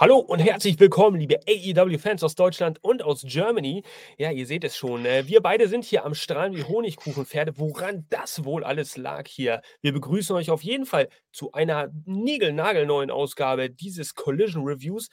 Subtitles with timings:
[0.00, 3.82] Hallo und herzlich willkommen, liebe AEW-Fans aus Deutschland und aus Germany.
[4.16, 5.04] Ja, ihr seht es schon.
[5.04, 7.58] Äh, wir beide sind hier am Strahlen wie Honigkuchenpferde.
[7.58, 9.60] Woran das wohl alles lag hier?
[9.82, 15.10] Wir begrüßen euch auf jeden Fall zu einer niegelnagelneuen Ausgabe dieses Collision Reviews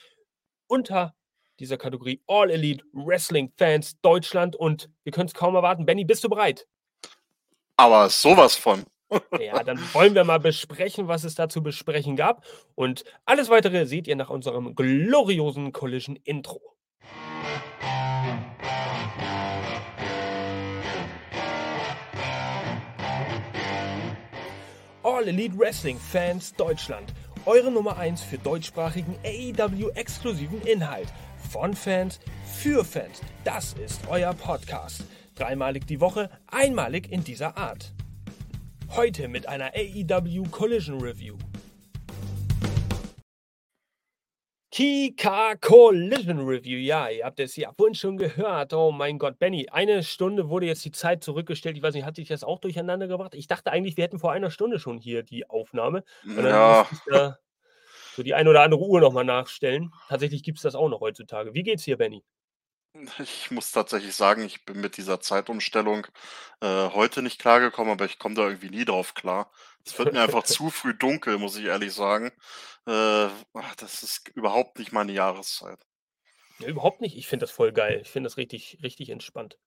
[0.67, 1.13] unter
[1.59, 4.55] dieser Kategorie All Elite Wrestling Fans Deutschland.
[4.55, 5.85] Und wir können es kaum erwarten.
[5.85, 6.65] Benny, bist du bereit?
[7.75, 8.85] Aber sowas von.
[9.39, 12.45] Ja, dann wollen wir mal besprechen, was es da zu besprechen gab.
[12.75, 16.61] Und alles weitere seht ihr nach unserem gloriosen Collision Intro.
[25.03, 27.13] All Elite Wrestling Fans Deutschland.
[27.45, 31.07] Eure Nummer 1 für deutschsprachigen AEW-exklusiven Inhalt.
[31.49, 33.21] Von Fans für Fans.
[33.45, 35.05] Das ist euer Podcast.
[35.35, 37.93] Dreimalig die Woche, einmalig in dieser Art.
[38.95, 41.37] Heute mit einer AEW Collision Review.
[44.71, 46.77] Kika Collision Review.
[46.77, 48.73] Ja, ihr habt es ja vorhin schon gehört.
[48.73, 51.77] Oh mein Gott, Benny, eine Stunde wurde jetzt die Zeit zurückgestellt.
[51.77, 53.35] Ich weiß nicht, hat sich das auch durcheinander gebracht?
[53.35, 56.03] Ich dachte eigentlich, wir hätten vor einer Stunde schon hier die Aufnahme.
[56.25, 57.37] Und dann Ja, ich da
[58.15, 59.91] so die ein oder andere Uhr nochmal nachstellen.
[60.09, 61.53] Tatsächlich gibt es das auch noch heutzutage.
[61.53, 62.23] Wie geht's dir, Benny?
[63.19, 66.07] ich muss tatsächlich sagen, ich bin mit dieser Zeitumstellung
[66.61, 69.51] äh, heute nicht klargekommen, aber ich komme da irgendwie nie drauf klar.
[69.85, 72.31] Es wird mir einfach zu früh dunkel, muss ich ehrlich sagen.
[72.85, 75.79] Äh, ach, das ist überhaupt nicht meine Jahreszeit.
[76.59, 77.17] Ja, überhaupt nicht.
[77.17, 77.99] Ich finde das voll geil.
[78.01, 79.57] Ich finde das richtig, richtig entspannt.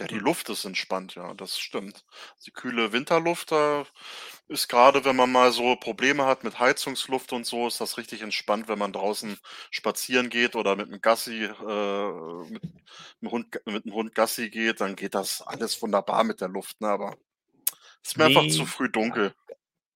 [0.00, 0.18] Ja, die Hm.
[0.18, 2.04] Luft ist entspannt, ja, das stimmt.
[2.46, 3.84] Die kühle Winterluft, da
[4.48, 8.22] ist gerade, wenn man mal so Probleme hat mit Heizungsluft und so, ist das richtig
[8.22, 9.38] entspannt, wenn man draußen
[9.70, 12.62] spazieren geht oder mit 'm Gassi äh, mit
[13.22, 16.80] 'm Hund mit 'm Hund Gassi geht, dann geht das alles wunderbar mit der Luft,
[16.80, 16.88] ne?
[16.88, 17.16] Aber
[18.04, 19.34] ist mir einfach zu früh dunkel,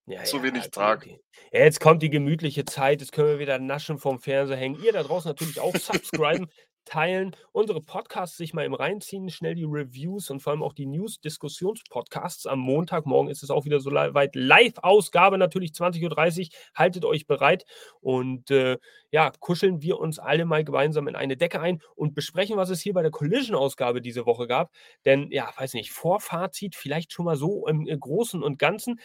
[0.07, 1.09] ja, zu ja, wenig okay, Tag.
[1.09, 1.21] okay.
[1.53, 3.01] Ja, jetzt kommt die gemütliche Zeit.
[3.01, 4.77] Jetzt können wir wieder naschen vorm Fernseher hängen.
[4.77, 6.51] Ihr da draußen natürlich auch subscriben,
[6.87, 10.87] teilen, unsere Podcasts sich mal eben reinziehen, schnell die Reviews und vor allem auch die
[10.87, 12.47] News-Diskussions-Podcasts.
[12.47, 14.35] Am Montagmorgen ist es auch wieder so weit.
[14.35, 17.67] Live-Ausgabe natürlich 20:30 Haltet euch bereit
[18.01, 18.79] und, äh,
[19.11, 22.81] ja, kuscheln wir uns alle mal gemeinsam in eine Decke ein und besprechen, was es
[22.81, 24.73] hier bei der Collision-Ausgabe diese Woche gab.
[25.05, 29.01] Denn, ja, weiß nicht, Vorfazit vielleicht schon mal so im, äh, Großen und Ganzen.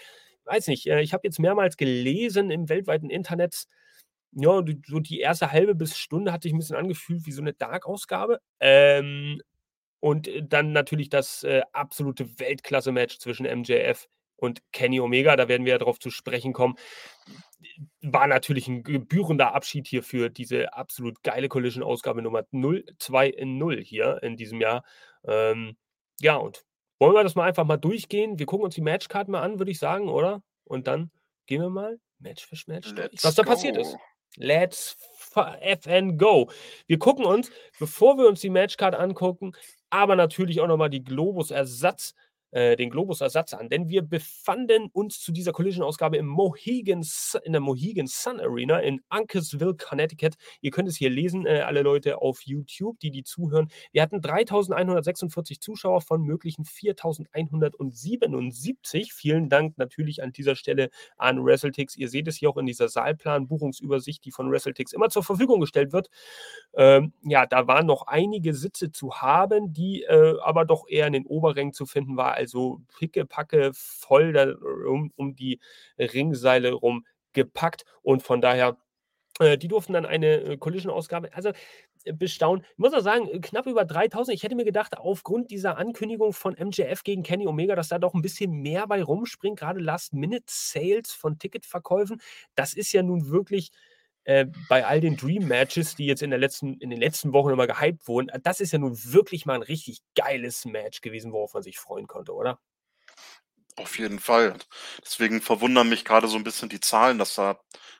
[0.45, 3.65] Weiß nicht, äh, ich habe jetzt mehrmals gelesen im weltweiten Internet,
[4.33, 7.41] ja, d so die erste halbe bis Stunde hat sich 'n bisschen angefühlt wie so
[7.43, 8.39] 'ne Dark-Ausgabe.
[8.61, 9.41] Ähm,
[10.01, 15.35] und, äh, dann natürlich das, äh, absolute Weltklasse-Match zwischen MJF und Kenny Omega.
[15.37, 16.75] Da werden wir ja drauf zu sprechen kommen.
[18.03, 24.37] War natürlich 'n gebührender Abschied hier für diese absolut geile Collision-Ausgabe Nummer 020 hier in
[24.37, 24.83] diesem Jahr.
[25.25, 25.77] Ähm,
[26.21, 26.65] ja, und
[26.99, 28.39] wollen wir das mal einfach mal durchgehen?
[28.39, 30.41] Wir gucken uns die Matchcard mal an, würde ich sagen, oder?
[30.65, 31.11] Und dann
[31.47, 33.99] gehen wir mal Match für Match durch, was da passiert ist.
[34.37, 34.97] Let's
[35.61, 36.49] FN go.
[36.87, 39.53] Wir gucken uns, bevor wir uns die Matchcard angucken,
[39.89, 42.15] aber natürlich auch noch mal die Globus-Ersatz
[42.51, 48.39] äh, den Globus-Ersatz an, denn wir befanden uns zu dieser Collision-Ausgabe in der Mohegan Sun
[48.39, 50.35] Arena in Uncasville, Connecticut.
[50.61, 53.69] Ihr könnt es hier lesen, äh, alle Leute auf YouTube, die die zuhören.
[53.91, 59.13] Wir hatten 3.146 Zuschauer von möglichen 4.177.
[59.13, 61.95] Vielen Dank natürlich an dieser Stelle an WrestleTix.
[61.95, 65.93] Ihr seht es hier auch in dieser Saalplan-Buchungsübersicht, die von WrestleTix immer zur Verfügung gestellt
[65.93, 66.09] wird.
[66.73, 71.13] Ähm, ja, da waren noch einige Sitze zu haben, die äh, aber doch eher in
[71.13, 74.51] den Oberrängen zu finden war, also pickepacke voll da
[74.87, 75.61] um um die
[75.99, 78.77] Ringseile rum gepackt und von daher
[79.39, 81.51] äh, die durften dann eine, äh, Collision-Ausgabe also,
[82.05, 82.65] äh, bestaunen.
[82.73, 84.35] Ich muss auch sagen, äh, knapp über 3.000.
[84.35, 88.13] Ich hätte mir gedacht, aufgrund dieser Ankündigung von MJF gegen Kenny Omega, dass da doch
[88.13, 92.21] 'n bisschen mehr bei rumspringt, grade Last-Minute-Sales von Ticketverkäufen.
[92.55, 93.71] Das ist ja nun wirklich,
[94.25, 97.67] äh, bei all den Dream-Matches, die jetzt in der letzten in den letzten Wochen immer
[97.67, 101.53] gehypt wurden äh, das ist ja nun wirklich mal 'n richtig geiles Match gewesen, worauf
[101.53, 102.59] man sich freuen konnte, oder?
[103.77, 104.57] Auf jeden Fall.
[105.03, 107.59] Deswegen verwundern mich grade so 'n bisschen die Zahlen, dass da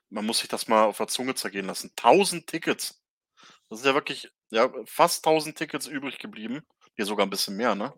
[0.09, 1.91] man muss sich das mal auf der Zunge zergehen lassen.
[1.95, 3.01] 1.000 Tickets.
[3.69, 6.63] Das ist ja wirklich ja, fast 1.000 Tickets übrig geblieben.
[6.97, 7.93] Ne, sogar 'n bisschen mehr, ne?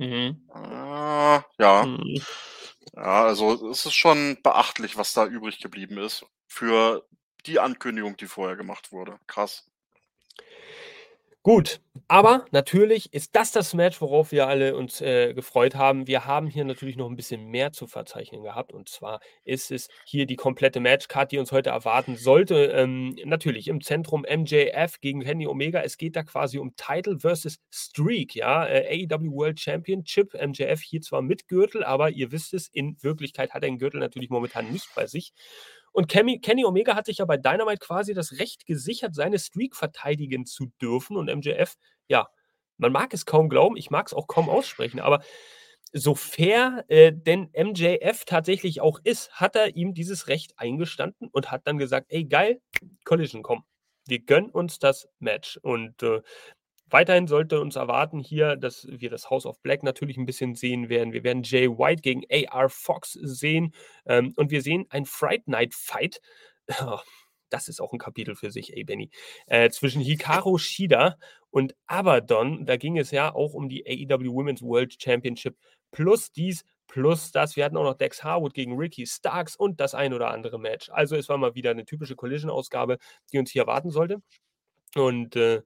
[0.00, 0.42] Mhm.
[0.50, 1.86] Ah, ja.
[1.86, 2.26] Mhm.
[2.96, 7.06] Ja, also, es ist schon beachtlich, was da übrig geblieben ist für
[7.46, 9.18] die Ankündigung, die vorher gemacht wurde.
[9.26, 9.66] Krass.
[11.44, 16.06] Gut, aber natürlich ist das das Match, worauf wir alle uns, äh, gefreut haben.
[16.06, 19.88] Wir haben hier natürlich noch 'n bisschen mehr zu verzeichnen gehabt und zwar ist es
[20.04, 22.66] hier die komplette Matchcard, die uns heute erwarten sollte.
[22.66, 25.80] Ähm, natürlich im Zentrum MJF gegen Kenny Omega.
[25.82, 30.34] Es geht da quasi um Title versus Streak, ja, äh, AEW World Championship.
[30.34, 33.98] MJF hier zwar mit Gürtel, aber ihr wisst es, in Wirklichkeit hat er den Gürtel
[33.98, 35.32] natürlich momentan nicht bei sich.
[35.92, 39.76] Und Kenny, Kenny Omega hat sich ja bei Dynamite quasi das Recht gesichert, seine Streak
[39.76, 41.16] verteidigen zu dürfen.
[41.16, 41.74] Und MJF,
[42.08, 42.28] ja,
[42.78, 45.22] man mag es kaum glauben, ich mag es auch kaum aussprechen, aber
[45.92, 51.50] so fair äh, denn MJF tatsächlich auch ist, hat er ihm dieses Recht eingestanden und
[51.50, 52.60] hat dann gesagt, ey geil,
[53.04, 53.64] Collision, komm,
[54.06, 55.58] wir gönnen uns das Match.
[55.62, 56.22] Und äh,
[56.92, 60.88] weiterhin sollte uns erwarten hier, dass wir das House of Black natürlich ein bisschen sehen
[60.88, 61.12] werden.
[61.12, 63.74] Wir werden Jay White gegen AR Fox sehen
[64.06, 66.20] ähm, und wir sehen ein Fright Night Fight.
[66.80, 67.00] Oh,
[67.50, 69.10] das ist auch ein Kapitel für sich, ey Benny.
[69.46, 71.18] Äh, zwischen Hikaru Shida
[71.50, 72.66] und Abaddon.
[72.66, 75.56] Da ging es ja auch um die AEW Women's World Championship
[75.90, 77.56] plus dies, plus das.
[77.56, 80.88] Wir hatten auch noch Dex Harwood gegen Ricky Starks und das ein oder andere Match.
[80.90, 82.98] Also es war mal wieder eine typische Collision-Ausgabe,
[83.32, 84.22] die uns hier erwarten sollte.
[84.94, 85.62] Und äh,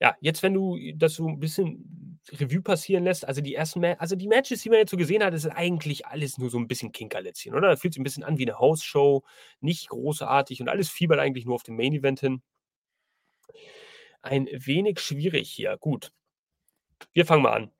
[0.00, 3.92] ja, jetzt, wenn du das so ein bisschen Revue passieren lässt, also die ersten, Ma
[3.94, 6.68] also die Matches, die man jetzt so gesehen hat, ist eigentlich alles nur so ein
[6.68, 7.68] bisschen Kinkerlätzchen, oder?
[7.68, 9.22] Das fühlt sich ein bisschen an wie eine House-Show,
[9.60, 12.42] nicht großartig und alles fiebert eigentlich nur auf den Main-Event hin.
[14.22, 15.76] Ein wenig schwierig hier.
[15.78, 16.12] Gut.
[17.12, 17.70] Wir fangen mal an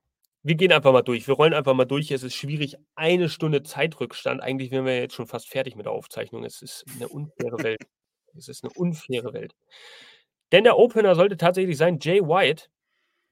[0.42, 1.26] wir gehen einfach mal durch.
[1.28, 2.10] Wir rollen einfach mal durch.
[2.10, 2.76] Es ist schwierig.
[2.94, 4.42] Eine Stunde Zeitrückstand.
[4.42, 6.44] Eigentlich wären wir jetzt schon fast fertig mit der Aufzeichnung.
[6.44, 7.80] Es ist eine unfaire Welt.
[8.36, 9.56] Es ist eine unfaire Welt.
[10.52, 12.64] Denn der Opener sollte tatsächlich sein Jay White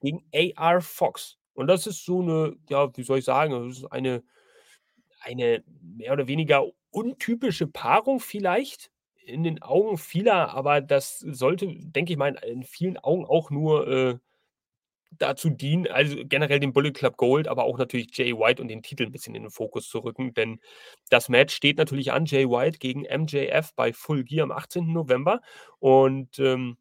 [0.00, 1.38] gegen AR Fox.
[1.54, 4.22] Und das ist so eine, ja, wie soll ich sagen, das ist eine,
[5.20, 12.12] eine mehr oder weniger untypische Paarung vielleicht in den Augen vieler, aber das sollte, denke
[12.12, 14.18] ich mal, in vielen Augen auch nur äh,
[15.18, 18.82] dazu dienen, also generell den Bullet Club Gold, aber auch natürlich Jay White und den
[18.82, 20.60] Titel ein bisschen in den Fokus zu rücken, denn
[21.10, 24.92] das Match steht natürlich an, Jay White gegen MJF bei Full Gear am 18.
[24.92, 25.40] November
[25.78, 26.78] und ähm,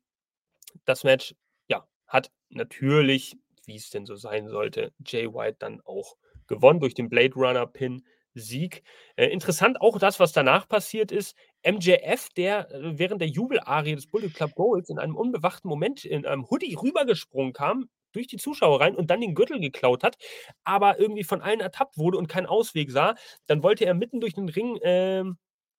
[0.85, 1.35] das Match,
[1.67, 3.35] ja, hat natürlich,
[3.65, 7.67] wie es denn so sein sollte, Jay White dann auch gewonnen durch den Blade Runner
[7.67, 8.03] Pin
[8.33, 8.83] Sieg.
[9.15, 11.35] Äh, interessant auch das, was danach passiert ist.
[11.65, 16.25] MJF, der äh, während der Jubelarie des Bullet Club Golds in einem unbewachten Moment in
[16.25, 20.17] einem Hoodie rübergesprungen kam, durch die Zuschauer rein und dann den Gürtel geklaut hat,
[20.63, 23.15] aber irgendwie von allen ertappt wurde und keinen Ausweg sah.
[23.47, 25.37] Dann wollte er mitten durch den Ring ähm,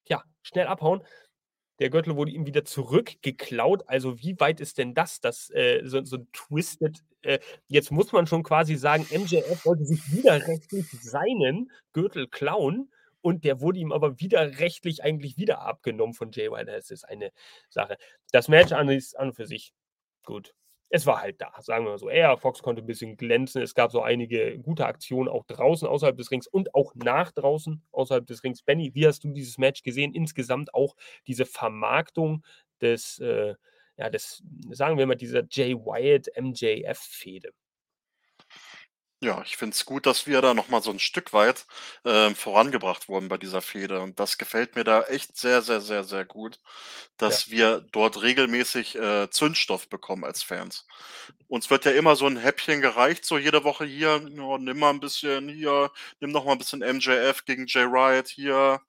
[0.09, 1.03] ja, schnell abhauen.
[1.79, 3.85] Der Gürtel wurde ihm wieder zurückgeklaut.
[3.87, 5.21] Also, wie weit ist denn das?
[5.21, 7.05] Das äh, so, so ein Twisted.
[7.23, 7.39] Äh,
[7.69, 12.91] jetzt muss man schon quasi sagen, MJF wollte sich widerrechtlich seinen Gürtel klauen
[13.21, 16.71] und der wurde ihm aber widerrechtlich eigentlich wieder abgenommen von Jay White.
[16.71, 17.31] Das ist eine
[17.69, 17.97] Sache.
[18.33, 19.73] Das Match an, ist an und für sich
[20.25, 20.55] gut
[20.91, 22.09] es war halt da, sagen wir mal so.
[22.09, 23.61] Er, Fox konnte ein bisschen glänzen.
[23.63, 27.83] Es gab so einige gute Aktionen auch draußen außerhalb des Rings und auch nach draußen
[27.93, 28.63] außerhalb des Rings.
[28.63, 30.15] Benny, wie hast du dieses Match gesehen?
[30.15, 30.97] Insgesamt auch
[31.27, 32.45] diese Vermarktung
[32.81, 33.55] des, äh,
[33.99, 37.51] ja, des, sagen wir mal, dieser Jay Wyatt MJF-Fehde.
[39.23, 41.67] Ja, ich finde es gut, dass wir da noch mal so ein Stück weit,
[42.05, 46.05] ähm, vorangebracht wurden bei dieser Fehde und das gefällt mir da echt sehr, sehr, sehr,
[46.05, 46.61] sehr gut,
[47.17, 50.87] dass wir dort regelmäßig, äh, Zündstoff bekommen als Fans.
[51.49, 54.91] Uns wird ja immer so ein Häppchen gereicht, so jede Woche hier: „Ja, nimm mal
[54.91, 58.81] ein bisschen hier, nimm noch mal 'n bisschen MJF gegen Jay Riot hier“,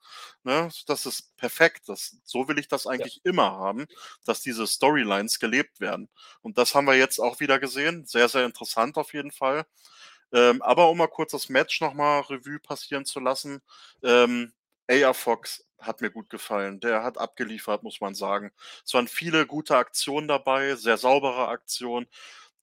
[0.43, 0.69] ne?
[0.87, 1.89] Das ist perfekt.
[1.89, 3.09] Das so will ich das Ja.
[3.09, 3.87] eigentlich immer haben,
[4.25, 6.09] dass diese Storylines gelebt werden.
[6.41, 8.05] Und das haben wir jetzt auch wieder gesehen.
[8.05, 9.65] Sehr, sehr interessant auf jeden Fall.
[10.33, 13.61] Ähm, aber um mal kurz das Match noch mal Revue passieren zu lassen,
[14.03, 14.53] ähm,
[14.89, 16.79] AR Fox hat mir gut gefallen.
[16.79, 18.51] Der hat abgeliefert, muss man sagen.
[18.85, 22.07] Es waren viele gute Aktionen dabei, sehr saubere Aktionen.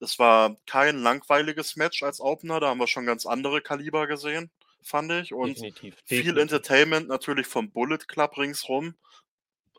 [0.00, 4.50] Es war kein langweiliges Match als Opener, da haben wir schon ganz andere Kaliber gesehen,
[4.82, 5.32] fand ich.
[5.32, 6.42] Und Definitiv, viel definitiv.
[6.42, 8.94] Entertainment natürlich vom Bullet Club ringsrum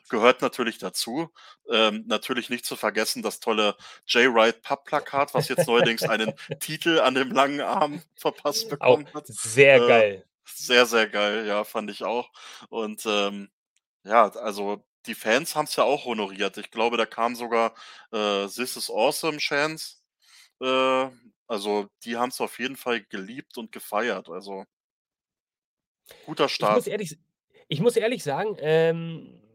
[0.10, 1.30] gehört natürlich dazu.
[1.72, 3.76] Ähm, natürlich nicht zu vergessen das tolle
[4.08, 9.10] Jay Wright Pappplakat, was jetzt neuerdings einen Titel an dem langen Arm verpasst Auch bekommen
[9.14, 9.26] hat.
[9.26, 10.28] sehr Äh, geil.
[10.46, 12.32] sehr, sehr geil, ja, fand ich auch.
[12.70, 13.50] Und, ähm,
[14.04, 16.58] ja, also die Fans haben es ja auch honoriert.
[16.58, 17.76] Ich glaube, da kam sogar,
[18.12, 20.04] äh, „This is awesome“ Chants.
[20.62, 21.10] Äh,
[21.48, 24.30] also die haben es auf jeden Fall geliebt und gefeiert.
[24.30, 24.66] Also
[26.22, 26.88] guter Ich muss Start.
[26.88, 27.18] ehrlich
[27.70, 29.47] ich muss ehrlich sagen, ähm, äh,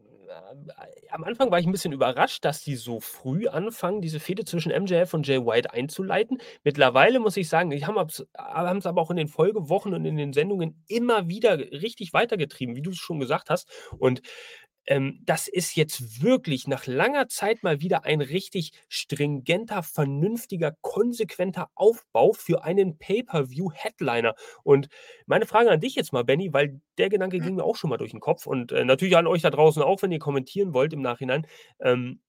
[1.11, 4.71] am Anfang war ich 'n bisschen überrascht, dass die so früh anfangen, diese Fehde zwischen
[4.71, 6.39] MJF und Jay White einzuleiten.
[6.63, 7.97] Mittlerweile muss ich sagen, die haben
[8.37, 12.81] haben's aber auch in den Folgewochen und in den Sendungen immer wieder richtig weitergetrieben, wie
[12.81, 13.69] du es schon gesagt hast.
[13.97, 14.21] Und
[14.85, 21.69] ähm, das ist jetzt wirklich nach langer Zeit mal wieder ein richtig stringenter, vernünftiger, konsequenter
[21.75, 24.35] Aufbau für einen Pay-per-View-Headliner.
[24.63, 24.87] Und
[25.25, 27.41] meine Frage an dich jetzt mal, Benny, weil der Gedanke Mhm.
[27.41, 29.81] ging mir auch schon mal durch den Kopf und, äh, natürlich an euch da draußen
[29.83, 31.47] auch, wenn ihr kommentieren wollt im Nachhinein.
[31.81, 32.19] Ähm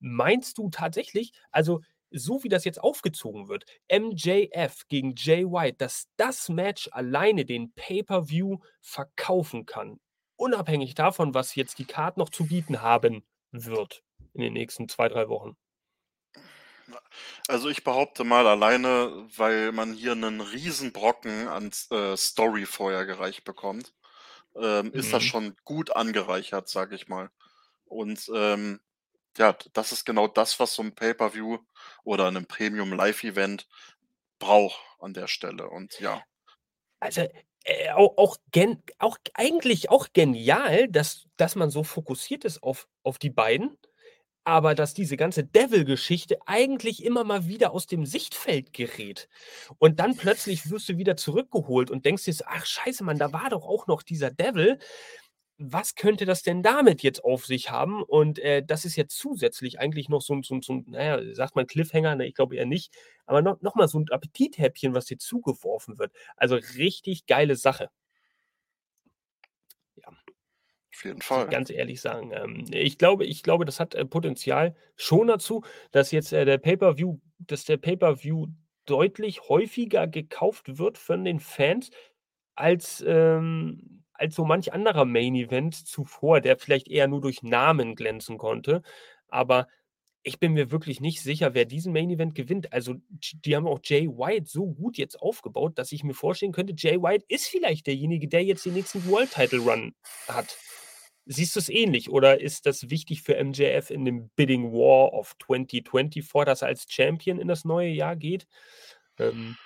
[0.00, 1.80] meinst du tatsächlich also,
[2.10, 7.72] so wie das jetzt aufgezogen wird, MJF gegen Jay White, dass das Match alleine den
[7.74, 9.98] Pay-per-View verkaufen kann?
[10.42, 15.08] Unabhängig davon, was jetzt die Card noch zu bieten haben wird in den nächsten zwei,
[15.08, 15.56] drei Wochen?
[17.48, 23.04] Also, ich behaupte mal alleine, weil man hier 'nen Riesenbrocken an S äh, Story vorher
[23.06, 23.94] gereicht bekommt,
[24.56, 25.24] ähm, ist das Mhm.
[25.24, 27.30] schon gut angereichert, sage ich mal.
[27.86, 28.80] Und, ähm,
[29.38, 31.58] ja, das ist genau das, was so 'n Pay-per-View
[32.04, 33.68] oder 'nen Premium-Live-Event
[34.40, 36.24] braucht an der Stelle und ja.
[37.02, 37.26] Also,
[37.64, 42.88] äh, au auch gen auch eigentlich auch genial, dass dass man so fokussiert ist auf
[43.02, 43.76] auf die beiden,
[44.44, 49.28] aber dass diese ganze Devil-Geschichte eigentlich immer mal wieder aus dem Sichtfeld gerät.
[49.78, 53.50] Und dann plötzlich wirst du wieder zurückgeholt und denkst dir „Ach scheiße, Mann, da war
[53.50, 54.78] doch auch noch dieser Devil.
[55.64, 59.78] Was könnte das denn damit jetzt auf sich haben?“ Und, äh, das ist jetzt zusätzlich
[59.78, 62.16] eigentlich noch so 'n so so 'n na ja, sagt man Cliffhanger?
[62.16, 62.92] Ne, ich glaube eher nicht,
[63.26, 66.12] aber noch noch mal so 'n Appetithäppchen, was dir zugeworfen wird.
[66.36, 67.90] Also, richtig geile Sache.
[69.96, 70.08] Ja.
[70.94, 71.48] Auf jeden Fall.
[71.50, 72.32] ganz ehrlich sagen.
[72.32, 76.58] Ähm, ich glaube ich glaube, das hat, äh, Potenzial schon dazu, dass jetzt, äh, der
[76.58, 78.46] Pay-per-View dass der Pay-per-View
[78.86, 81.90] deutlich häufiger gekauft wird von den Fans
[82.56, 87.94] als, ähm als so manch anderer Main Event zuvor, der vielleicht eher nur durch Namen
[87.94, 88.82] glänzen konnte.
[89.28, 89.66] Aber
[90.22, 92.72] ich bin mir wirklich nicht sicher, wer diesen Main Event gewinnt.
[92.72, 96.74] Also, die haben auch Jay White so gut jetzt aufgebaut, dass ich mir vorstellen könnte,
[96.76, 99.94] Jay White ist vielleicht derjenige, der jetzt den nächsten World Title Run
[100.28, 100.56] hat.
[101.24, 106.44] Siehst du's ähnlich oder ist das wichtig für MJF in dem Bidding War of 2024,
[106.44, 108.46] dass er als Champion in das neue Jahr geht?
[109.18, 109.56] Ähm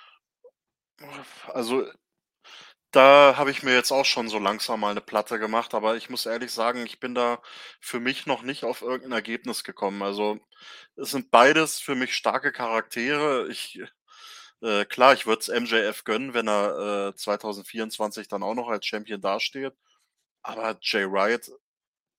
[1.53, 1.85] Also,
[2.97, 6.09] da habe ich mir jetzt auch schon so langsam mal 'ne Platte gemacht, aber ich
[6.09, 7.41] muss ehrlich sagen, ich bin da
[7.79, 10.01] für mich noch nicht auf irgend 'n Ergebnis gekommen.
[10.03, 10.39] Also,
[10.97, 13.47] es sind beides für mich starke Charaktere.
[13.49, 13.79] Ich
[14.63, 18.85] äh, klar, ich würde es MJF gönnen, wenn er, äh, 2024 dann auch noch als
[18.87, 19.73] Champion dasteht.
[20.43, 21.53] Aber Jay White,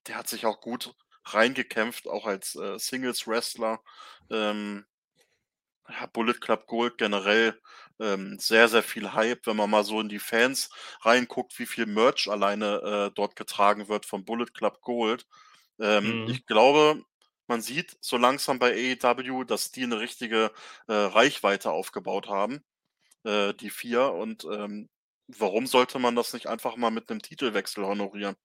[0.08, 0.94] der hat sich auch gut
[1.26, 3.80] reingekämpft, auch als, äh, Singles-Wrestler.
[4.30, 4.86] Ähm
[5.88, 7.58] ja, Bullet Club Gold generell,
[8.00, 10.70] ähm, sehr, sehr viel Hype, wenn man mal so in die Fans
[11.02, 15.26] reinguckt, wie viel Merch alleine, äh, dort getragen wird von Bullet Club Gold.
[15.80, 16.26] Ähm, Mhm.
[16.26, 17.02] ich glaube,
[17.48, 20.52] man sieht so langsam bei AEW, dass die 'ne richtige,
[20.88, 22.62] äh, Reichweite aufgebaut haben,
[23.24, 24.88] äh, die 4 und, ähm,
[25.28, 28.36] warum sollte man das nicht einfach mal mit 'nem Titelwechsel honorieren?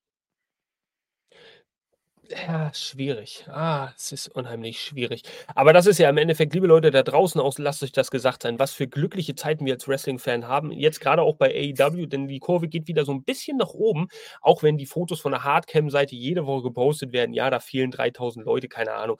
[2.30, 3.44] Ja, schwierig.
[3.48, 5.22] Ah, es ist unheimlich schwierig.
[5.54, 8.42] Aber das ist ja im Endeffekt liebe Leute da draußen auch, lasst euch das gesagt
[8.42, 10.70] sein, was für glückliche Zeiten wir als Wrestling-Fan haben.
[10.72, 14.08] Jetzt grade auch bei AEW, denn die Kurve geht wieder so 'n bisschen nach oben,
[14.40, 17.34] auch wenn die Fotos von der Hardcam-Seite jede Woche gepostet werden.
[17.34, 19.18] Ja, da fehlen 3.000 Leute, keine Ahnung.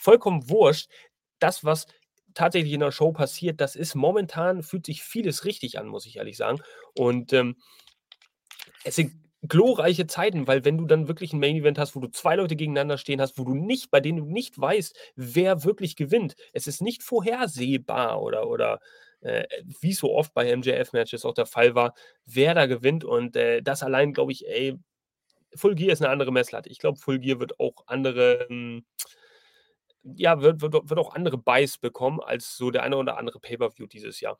[0.00, 0.90] Vollkommen wurscht.
[1.38, 1.86] Das, was
[2.34, 6.16] tatsächlich in der Show passiert, das ist momentan fühlt sich vieles richtig an, muss ich
[6.16, 6.60] ehrlich sagen.
[6.94, 7.56] Und, ähm
[8.84, 9.12] es sind
[9.48, 12.56] glorreiche Zeiten, weil wenn du dann wirklich 'n Main Event hast, wo du 2 Leute
[12.56, 16.34] gegeneinander stehen hast, wo du nicht bei denen du nicht weißt, wer wirklich gewinnt.
[16.52, 18.80] Es ist nicht vorhersehbar oder oder,
[19.22, 19.44] äh,
[19.80, 21.94] wie so oft bei MJF-Matches auch der Fall war,
[22.26, 24.76] wer da gewinnt und, äh, das allein glaube ich ey,
[25.56, 26.70] Full Gear ist 'ne andere Messlatte.
[26.70, 28.84] Ich glaube, Full Gear wird auch andere, hm
[30.04, 33.86] ja, wird wird wird auch andere Buys bekommen als so der eine oder andere Pay-per-View
[33.86, 34.38] dieses Jahr.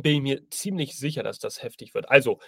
[0.00, 2.10] Bin ich mir ziemlich sicher, dass das heftig wird.
[2.10, 2.40] Also,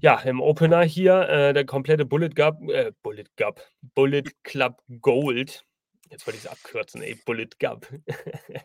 [0.00, 3.60] ja, im Opener hier, äh, der komplette Bullet Gub äh, Bullet Gub
[3.94, 5.64] Bullet Club Gold.
[6.10, 7.86] Jetzt wollte ich's abkürzen, ey, Bullet Gub.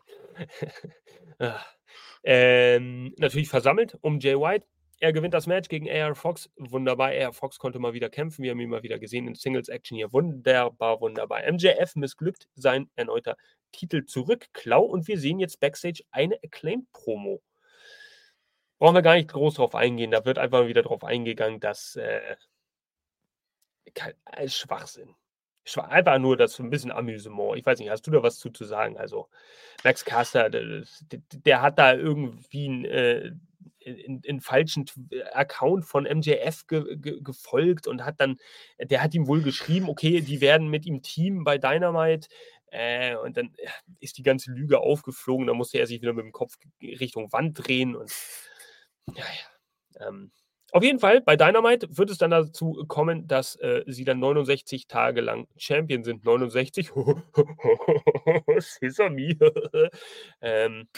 [1.38, 1.60] Ah.
[2.24, 4.66] Ähm, natürlich versammelt um Jay White.
[5.00, 6.50] Er gewinnt das Match gegen AR Fox.
[6.58, 8.44] Wunderbar, AR Fox konnte mal wieder kämpfen.
[8.44, 10.14] Wir haben ihn mal wieder gesehen in Singles-Action hier.
[10.14, 11.42] Wunderbar, wunderbar.
[11.52, 13.36] MJF missglückt sein erneuter
[13.74, 17.42] Titel-Zurückklau und wir sehen jetzt backstage eine Acclaimed-Promo.
[18.82, 20.12] Brauchen wir gar nicht groß drauf eingehen.
[20.12, 22.36] Da wird einfach wieder drauf eingegangen, dass, äh
[24.32, 25.16] äh, Schwachsinn.
[25.68, 27.58] Schwa einfach nur das so 'n bisschen Amüsement.
[27.58, 28.98] Ich weiß nicht, hast du da was zu zu sagen?
[28.98, 29.30] Also,
[29.84, 33.32] Max Caster, d d d der hat da irgendwie 'n, äh
[33.86, 35.00] 'n 'n falschen Tw
[35.34, 38.38] Account von MJF ge ge gefolgt und hat dann
[38.80, 42.30] der hat ihm wohl geschrieben, okay, die werden mit ihm teamen bei Dynamite,
[42.72, 43.54] äh, und dann,
[44.02, 45.48] ist die ganze Lüge aufgeflogen.
[45.48, 48.12] Da musste er sich wieder mit dem Kopf Richtung Wand drehen und
[49.14, 50.08] ja.
[50.08, 50.32] Ähm,
[50.72, 54.88] auf jeden Fall, bei Dynamite wird es dann dazu kommen, dass, äh, sie dann 69
[54.88, 56.26] Tage lang Champion sind.
[56.26, 56.92] 69?
[58.60, 59.38] Sesame.
[60.42, 60.90] Ähm,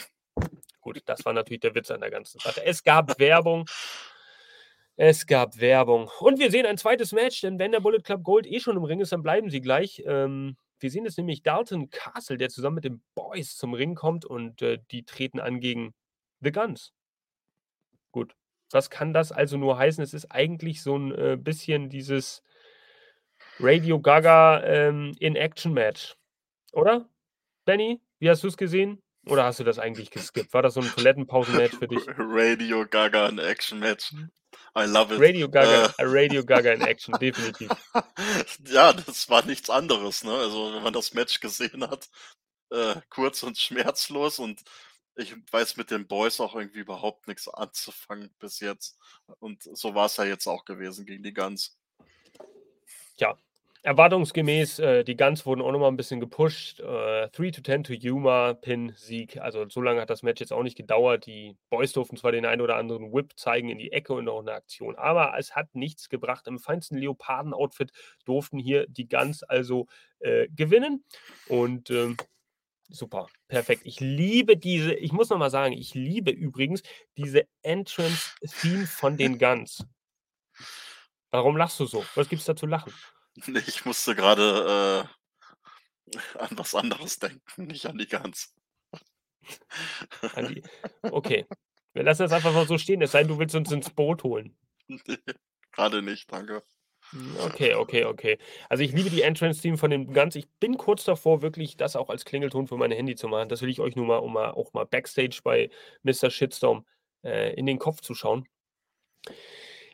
[0.80, 2.64] gut, das war natürlich der Witz an der ganzen Sache.
[2.64, 3.66] Es gab Werbung.
[4.96, 6.10] Es gab Werbung.
[6.18, 6.96] Und wir sehen ein 2.
[7.12, 9.60] Match, denn wenn der Bullet Club Gold eh schon im Ring ist, dann bleiben sie
[9.60, 10.02] gleich.
[10.06, 14.24] Ähm, wir sehen jetzt nämlich Dalton Castle, der zusammen mit den Boys zum Ring kommt
[14.24, 15.94] und, äh, die treten an gegen
[16.40, 16.92] The Gunns.
[18.70, 20.02] Was kann das also nur heißen?
[20.02, 22.42] Es ist eigentlich so ein äh, bisschen dieses
[23.58, 26.16] Radio Gaga ähm, in Action Match,
[26.72, 27.08] oder?
[27.64, 29.02] Benny, wie hast du es gesehen?
[29.26, 30.54] Oder hast du das eigentlich geskippt?
[30.54, 32.02] War das so ein Toilettenpausen-Match für dich?
[32.18, 34.12] Radio Gaga in Action Match.
[34.76, 35.20] I love it.
[35.20, 36.04] Radio Gaga, äh.
[36.04, 37.70] Radio Gaga in Action, definitiv.
[38.64, 40.32] ja, das war nichts anderes, ne?
[40.32, 42.08] Also, wenn man das Match gesehen hat,
[42.70, 44.62] äh, kurz und schmerzlos und
[45.18, 48.96] ich weiß mit den Boys auch irgendwie überhaupt nichts anzufangen bis jetzt.
[49.40, 51.76] Und so war es ja jetzt auch gewesen gegen die Guns.
[53.16, 53.36] Ja,
[53.82, 56.78] erwartungsgemäß, äh, die Guns wurden auch nochmal ein bisschen gepusht.
[56.78, 59.38] Äh, 3 to 10 to Yuma, Pin, Sieg.
[59.38, 61.26] Also so lange hat das Match jetzt auch nicht gedauert.
[61.26, 64.40] Die Boys durften zwar den einen oder anderen Whip zeigen in die Ecke und auch
[64.40, 66.46] eine Aktion, aber es hat nichts gebracht.
[66.46, 67.90] Im feinsten Leoparden-Outfit
[68.24, 69.88] durften hier die Guns also
[70.20, 71.04] äh, gewinnen.
[71.48, 72.16] Und ähm,
[72.88, 73.82] super, perfekt.
[73.84, 76.82] Ich liebe diese, ich muss nochmal sagen, ich liebe übrigens
[77.16, 79.84] diese Entrance-Theme von den Guns.
[81.30, 82.04] Warum lachst du so?
[82.14, 82.92] Was gibt es da zu lachen?
[83.46, 85.06] Nee, ich musste gerade
[86.14, 88.54] äh, an was anderes denken, nicht an die Gans.
[90.36, 90.62] Die,
[91.02, 91.46] okay.
[91.92, 94.22] Wir lassen das einfach mal so stehen, es sei denn, du willst uns ins Boot
[94.22, 94.56] holen.
[94.86, 95.18] Nee,
[95.72, 96.62] gerade nicht, danke.
[97.10, 98.38] Hm, okay, okay, okay.
[98.68, 100.36] Also ich liebe die Entrance-Team von dem Guns.
[100.36, 103.48] Ich bin kurz davor, wirklich das auch als Klingelton für mein Handy zu machen.
[103.48, 105.70] Das will ich euch nur mal, um mal auch mal Backstage bei
[106.02, 106.30] Mr.
[106.30, 106.84] Shitstorm
[107.24, 108.46] äh, in den Kopf zu schauen.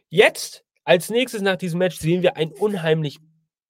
[0.09, 3.19] Jetzt, als nächstes nach diesem Match, sehen wir ein unheimlich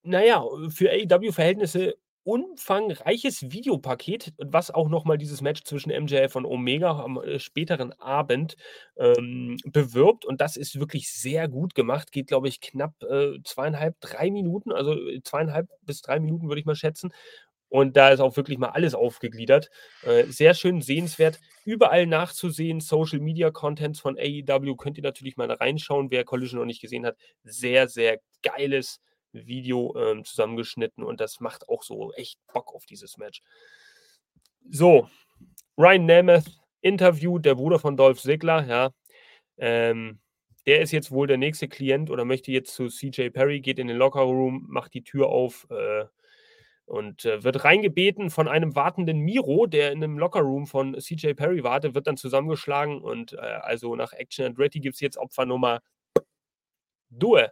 [0.04, 7.18] naja, für AEW-Verhältnisse umfangreiches Videopaket, was auch nochmal dieses Match zwischen MJF und Omega am
[7.18, 8.56] äh, späteren Abend
[8.96, 10.24] ähm, bewirbt.
[10.24, 12.12] Und das ist wirklich sehr gut gemacht.
[12.12, 16.60] Geht, glaube ich, knapp äh, zweieinhalb, drei Minuten, also äh, zweieinhalb bis drei Minuten würde
[16.60, 17.12] ich mal schätzen.
[17.68, 19.68] Und da ist auch wirklich mal alles aufgegliedert.
[20.02, 21.40] Äh, sehr schön sehenswert.
[21.64, 22.80] Überall nachzusehen.
[22.80, 27.04] Social Media Contents von AEW könnt ihr natürlich mal reinschauen, wer Collision noch nicht gesehen
[27.04, 27.16] hat.
[27.42, 29.00] Sehr, sehr geiles
[29.34, 33.42] Video ähm, zusammengeschnitten und das macht auch so echt Bock auf dieses Match.
[34.70, 35.08] So,
[35.76, 38.90] Ryan Nemeth, Interview, der Bruder von Dolph Ziggler, ja.
[39.56, 40.20] Ähm,
[40.66, 43.88] der ist jetzt wohl der nächste Klient oder möchte jetzt zu CJ Perry, geht in
[43.88, 46.06] den Lockerroom, macht die Tür auf äh,
[46.86, 51.64] und äh, wird reingebeten von einem wartenden Miro, der in einem Lockerroom von CJ Perry
[51.64, 55.46] wartet, wird dann zusammengeschlagen und äh, also nach Action and Ready gibt es jetzt Opfer
[55.46, 55.80] Nummer
[57.10, 57.50] Due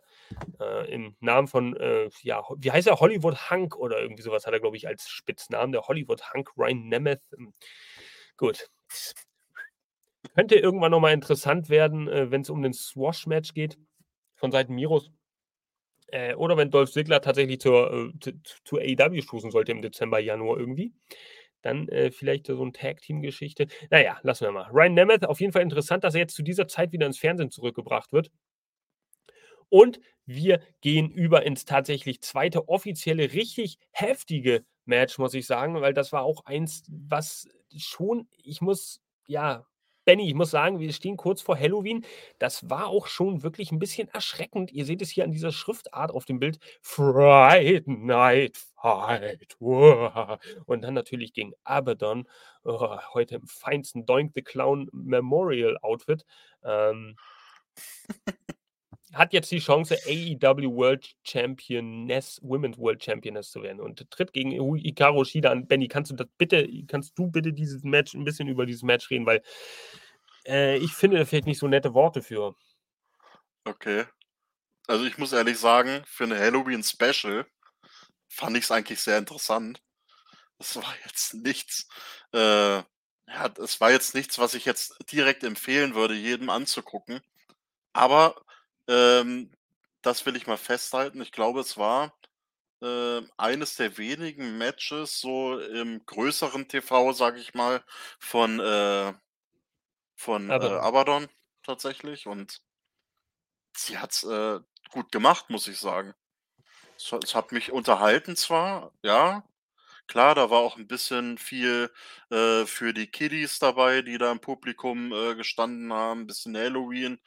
[0.60, 3.00] äh, im Namen von, äh, ja, wie heißt er?
[3.00, 5.72] Hollywood Hunk oder irgendwie sowas hat er, glaube ich, als Spitznamen.
[5.72, 7.22] Der Hollywood Hunk Ryan Nemeth.
[7.38, 7.54] Ähm,
[8.36, 8.68] gut.
[10.34, 13.78] Könnte irgendwann nochmal interessant werden, äh, wenn es um den Swash-Match geht
[14.36, 15.10] von Seiten Miros.
[16.08, 18.32] Äh, oder wenn Dolph Ziggler tatsächlich zur, äh, zu,
[18.64, 20.92] zu AEW stoßen sollte im Dezember, Januar irgendwie
[21.62, 23.68] dann äh, vielleicht so eine Tag-Team-Geschichte.
[23.90, 24.68] Naja, lassen wir mal.
[24.70, 27.50] Ryan Nemeth, auf jeden Fall interessant, dass er jetzt zu dieser Zeit wieder ins Fernsehen
[27.50, 28.30] zurückgebracht wird.
[29.72, 35.94] Und wir gehen über ins tatsächlich zweite offizielle, richtig heftige Match, muss ich sagen, weil
[35.94, 39.64] das war auch eins, was schon, ich muss, ja,
[40.04, 42.04] Benny, ich muss sagen, wir stehen kurz vor Halloween.
[42.38, 44.72] Das war auch schon wirklich ein bisschen erschreckend.
[44.72, 46.58] Ihr seht es hier an dieser Schriftart auf dem Bild.
[46.82, 49.56] Fright Night Fight.
[49.58, 52.28] Und dann natürlich gegen Abaddon.
[52.62, 56.26] Oh, heute im feinsten Doink the Clown Memorial Outfit.
[56.62, 57.16] Ähm,
[59.12, 64.50] hat jetzt die Chance, AEW World Championess, Women's World Championess zu werden und tritt gegen
[64.50, 65.66] Hikaru Shida an.
[65.66, 69.10] Benny, kannst du das bitte, kannst du bitte dieses Match ein bisschen über dieses Match
[69.10, 69.42] reden, weil
[70.46, 72.54] äh, ich finde, da fehlt nicht so nette Worte für.
[73.64, 74.04] Okay.
[74.86, 77.46] Also ich muss ehrlich sagen, für eine Halloween Special
[78.28, 79.82] fand ich es eigentlich sehr interessant.
[80.58, 81.88] Das war jetzt nichts,
[82.32, 87.20] äh, ja, das war jetzt nichts, was ich jetzt direkt empfehlen würde, jedem anzugucken.
[87.92, 88.42] Aber
[88.88, 89.50] ähm,
[90.02, 91.20] das will ich mal festhalten.
[91.22, 92.16] Ich glaube, es war,
[92.82, 97.84] äh, eines der wenigen Matches so im größeren TV, sage ich mal,
[98.20, 99.14] von, äh
[100.16, 101.28] von, äh, Abaddon.
[101.62, 102.60] Tatsächlich und
[103.76, 106.14] sie hat's, äh, gut gemacht, muss ich sagen.
[106.96, 109.44] Es es hat mich unterhalten zwar, ja,
[110.12, 111.90] Klar, da war auch ein bisschen viel,
[112.30, 117.18] äh, für die Kiddies dabei, die da im Publikum, äh, gestanden haben, Ein bisschen Halloween,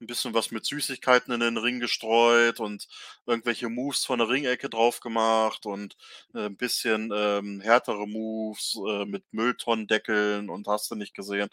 [0.00, 2.86] ein bisschen was mit Süßigkeiten in den Ring gestreut und
[3.24, 5.96] irgendwelche Moves von der Ringecke drauf gemacht und,
[6.34, 11.48] äh, 'n bisschen, ähm, härtere Moves, äh, mit Mülltonnendeckeln und hast du nicht gesehen.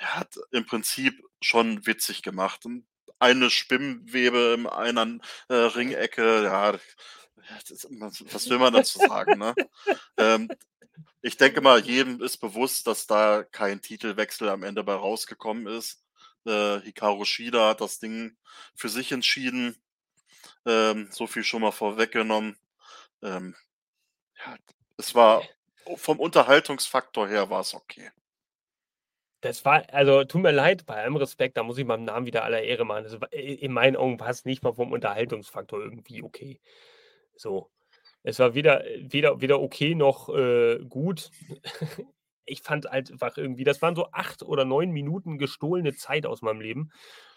[0.00, 2.64] Der hat im Prinzip schon witzig gemacht
[3.20, 5.18] eine Spinnwebe in einer,
[5.48, 6.78] äh, Ringecke, ja
[8.30, 9.54] was will man dazu sagen, ne?
[10.16, 10.48] ähm,
[11.22, 16.04] ich denke mal, jedem ist bewusst, dass da kein Titelwechsel am Ende bei rausgekommen ist.
[16.46, 18.36] Äh, Hikaru Shida hat das Ding
[18.74, 19.76] für sich entschieden.
[20.66, 22.56] Ähm, so viel schon mal vorweggenommen.
[23.22, 23.54] Ähm,
[24.38, 24.56] ja,
[24.96, 25.42] es war
[25.96, 28.10] vom Unterhaltungsfaktor her war es okay.
[29.40, 32.44] Das war also, tut mir leid, bei allem Respekt, da muss ich meinem Namen wieder
[32.44, 33.04] aller Ehre machen.
[33.04, 36.60] Also, in meinen Augen war es nicht mal vom Unterhaltungsfaktor irgendwie okay.
[37.38, 37.70] So.
[38.22, 41.30] Es war weder weder weder okay noch, äh, gut.
[42.50, 46.40] Ich fand halt einfach irgendwie das waren so 8 oder 9 Minuten gestohlene Zeit aus
[46.40, 46.90] meinem Leben.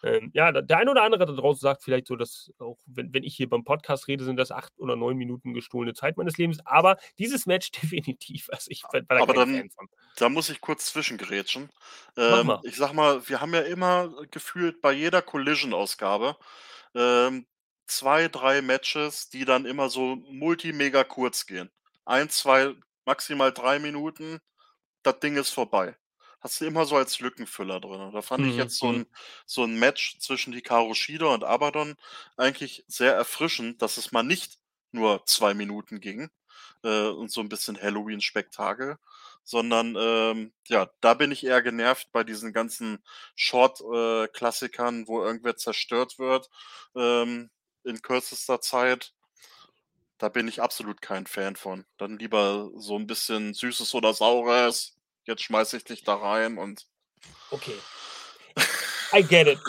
[0.03, 3.23] Ähm, ja, der ein oder andere da draußen sagt vielleicht so, dass auch wenn wenn
[3.23, 6.65] ich hier beim Podcast rede, sind das 8 oder 9 Minuten gestohlene Zeit meines Lebens,
[6.65, 8.47] aber dieses Match definitiv.
[8.53, 9.69] Also, ich war da Aber dann
[10.15, 11.69] da muss ich kurz zwischengrätschen.
[12.15, 16.37] Mach Ähm, ich sage mal, wir haben ja immer gefühlt bei jeder Collision-Ausgabe,
[16.95, 17.45] ähm,
[17.91, 21.71] 2, 3 Matches, die dann immer so multi mega kurz gehen.
[22.05, 22.75] 1, 2,
[23.05, 24.39] maximal 3 Minuten,
[25.03, 25.97] das Ding ist vorbei.
[26.41, 28.11] Hast du immer so als Lückenfüller drin.
[28.13, 28.91] Da fand ich Mhm, jetzt so mhm.
[28.91, 29.07] 'n
[29.45, 31.95] so 'n Match zwischen Hikaru Shida und Abaddon
[32.37, 34.59] eigentlich sehr erfrischend, dass es mal nicht
[34.91, 36.29] nur 2 Minuten ging,
[36.83, 38.97] äh, und so 'n bisschen Halloween-Spektakel,
[39.43, 43.03] sondern, ähm, ja, da bin ich eher genervt bei diesen ganzen
[43.35, 44.27] Short äh,
[45.07, 46.49] wo irgendwer zerstört wird,
[46.95, 47.49] ähm,
[47.85, 49.11] in kürzester Zeit.
[50.21, 51.83] Da bin ich absolut kein Fan von.
[51.97, 54.95] Dann lieber so 'n bisschen Süßes oder Saures.
[55.25, 56.85] Jetzt schmeiße ich dich da rein und
[57.51, 57.85] Okay.
[59.13, 59.59] I get it.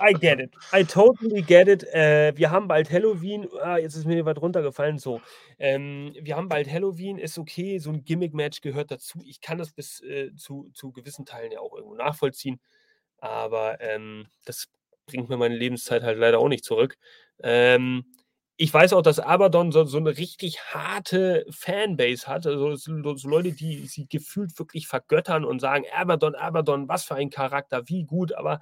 [0.00, 0.50] I get it.
[0.72, 1.84] I totally get it.
[1.94, 3.48] Äh, wir haben bald Halloween.
[3.62, 4.98] Ah, jetzt ist mir was runtergefallen.
[4.98, 5.22] So,
[5.58, 9.20] ähm, wir haben bald Halloween, ist okay, so 'n Gimmick-Match gehört dazu.
[9.24, 12.60] Ich kann das bis, äh, zu zu gewissen Teilen ja auch irgendwo nachvollziehen,
[13.18, 14.68] aber, ähm, das
[15.06, 16.96] bringt mir meine Lebenszeit halt leider auch nicht zurück.
[17.44, 18.06] Ähm,
[18.58, 22.46] ich weiß auch, dass Abaddon so so 'ne richtig harte Fanbase hat.
[22.48, 27.04] Also, es sind so Leute, die sie gefühlt wirklich vergöttern und sagen: „Abaddon, Abaddon, was
[27.06, 28.60] für ein Charakter, wie gut“, aber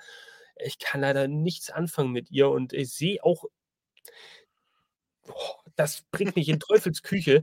[0.65, 3.45] ich kann leider nichts anfangen mit ihr und ich sehe auch
[5.77, 7.43] das bringt mich in Teufels Küche.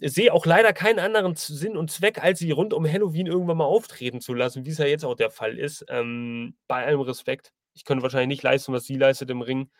[0.00, 3.64] Sehe auch leider keinen anderen Sinn und Zweck, als sie rund um Halloween irgendwann mal
[3.66, 5.84] auftreten zu lassen, wie's ja jetzt auch der Fall ist.
[5.88, 7.52] Ähm, bei allem Respekt.
[7.74, 9.70] Ich könnte wahrscheinlich nicht leisten, was sie leistet im Ring.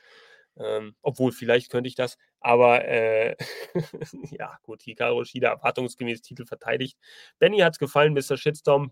[0.56, 3.36] Ähm, obwohl, vielleicht könnte ich das, aber, äh,
[4.30, 6.98] ja gut, Hikaru Shida erwartungsgemäß Titel verteidigt.
[7.38, 8.90] Benny hat's gefallen, Mister Shitstorm.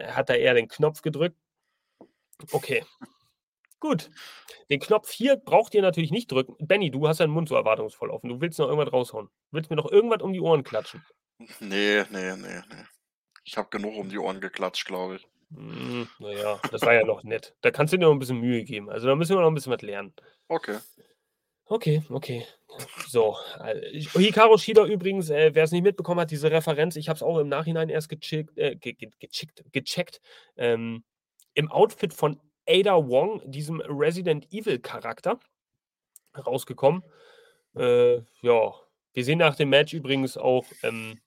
[0.00, 1.36] Hat da eher den Knopf gedrückt.
[2.50, 2.84] Okay.
[3.78, 4.10] Gut.
[4.70, 6.56] Den Knopf hier braucht ihr natürlich nicht drücken.
[6.58, 8.28] Benny, du hast deinen Mund so erwartungsvoll offen.
[8.28, 9.28] Du willst noch irgendwas raushauen.
[9.50, 11.04] Willst mir noch irgendwas um die Ohren klatschen?
[11.60, 12.88] Ne, ne, ne, ne.
[13.44, 15.28] Ich habe genug um die Ohren geklatscht, glaube ich.
[15.50, 17.54] Hm, na ja, das war ja noch nett.
[17.60, 18.90] Da kannst du dir noch 'n bisschen Mühe geben.
[18.90, 20.12] Also, da müssen wir noch 'n bisschen was lernen.
[20.48, 20.78] Okay.
[21.68, 22.44] Okay, okay.
[23.06, 23.36] So,
[24.16, 27.48] Hikaru Shida übrigens, äh, wer's nicht mitbekommen hat, diese Referenz, ich habe es auch im
[27.48, 30.20] Nachhinein erst gechickt äh, ge ge gechickt gecheckt,
[30.56, 31.04] ähm,
[31.54, 35.40] im Outfit von Ada Wong, diesem Resident Evil Charakter
[36.46, 37.04] rausgekommen.
[37.76, 38.74] Äh, ja,
[39.14, 41.20] wir sehen nach dem Match übrigens auch, ähm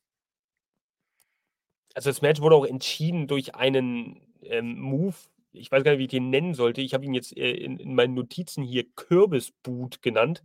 [1.96, 5.16] also, das Match wurde auch entschieden durch einen, ähm, Move.
[5.54, 6.82] Ich weiß gar nicht, wie ich den nennen sollte.
[6.82, 10.44] Ich habe ihn jetzt, äh, in in meinen Notizen hier Kürbis-Boot genannt,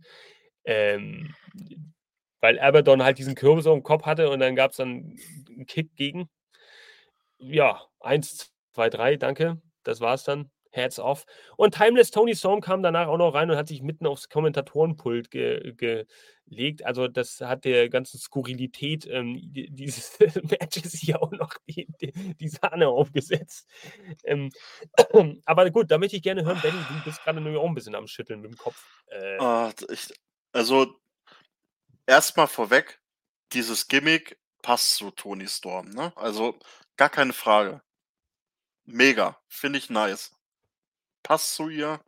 [0.65, 1.35] ähm,
[2.41, 5.17] weil Abaddon halt diesen Kürbis aufm Kopf hatte und dann gab's dann
[5.49, 6.29] 'n Kick gegen.
[7.41, 9.61] Ja, 1, 2, 3, danke.
[9.83, 10.49] Das war's dann.
[10.75, 11.25] Hats off.
[11.57, 15.31] Und Timeless Toni Storm kam danach auch noch rein und hat sich mitten aufs Kommentatorenpult
[15.31, 15.73] ge
[16.47, 16.85] gelegt.
[16.85, 20.17] Also, das hat der ganzen Skurrilität, ähm, di dieses
[20.61, 21.87] Matches hier auch noch die
[22.39, 23.67] die Sahne aufgesetzt.
[24.23, 24.51] Ähm,
[25.45, 27.95] aber gut, da möchte ich gerne hören, Benny, du bist grade nämlich auch 'n bisschen
[27.95, 28.85] am Schütteln mit'm Kopf.
[29.07, 29.39] Äh
[29.79, 30.13] d ich
[30.53, 30.99] also
[32.07, 32.99] erst mal vorweg,
[33.53, 36.13] dieses Gimmick passt zu Toni Storm, ne?
[36.15, 36.57] Also,
[36.97, 37.81] gar keine Frage.
[38.87, 40.34] Mega, finde ich nice.
[41.25, 41.99] Passt zu ihr.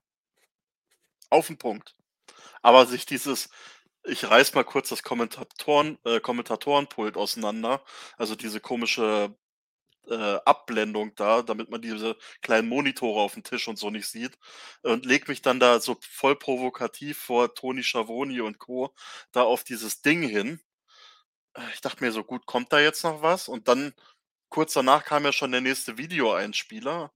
[1.31, 1.95] Auf 'n Punkt.
[2.61, 3.49] Aber sich dieses
[4.05, 7.83] ich reiße mal kurz das Kommentatoren äh, Kommentatorenpult auseinander,
[8.17, 9.35] also diese komische,
[10.09, 14.37] äh, Abblendung da, damit man diese kleinen Monitore aufm Tisch und so nicht sieht
[14.83, 18.93] und lege mich dann da so voll provokativ vor Tony Schiavone und Co.
[19.33, 20.61] da auf dieses Ding hin.
[21.55, 23.93] Äh, ich dachte mir so: „Gut, kommt da jetzt noch was?“ Und dann
[24.49, 27.11] kurz danach kam ja schon der nächste Videoeinspieler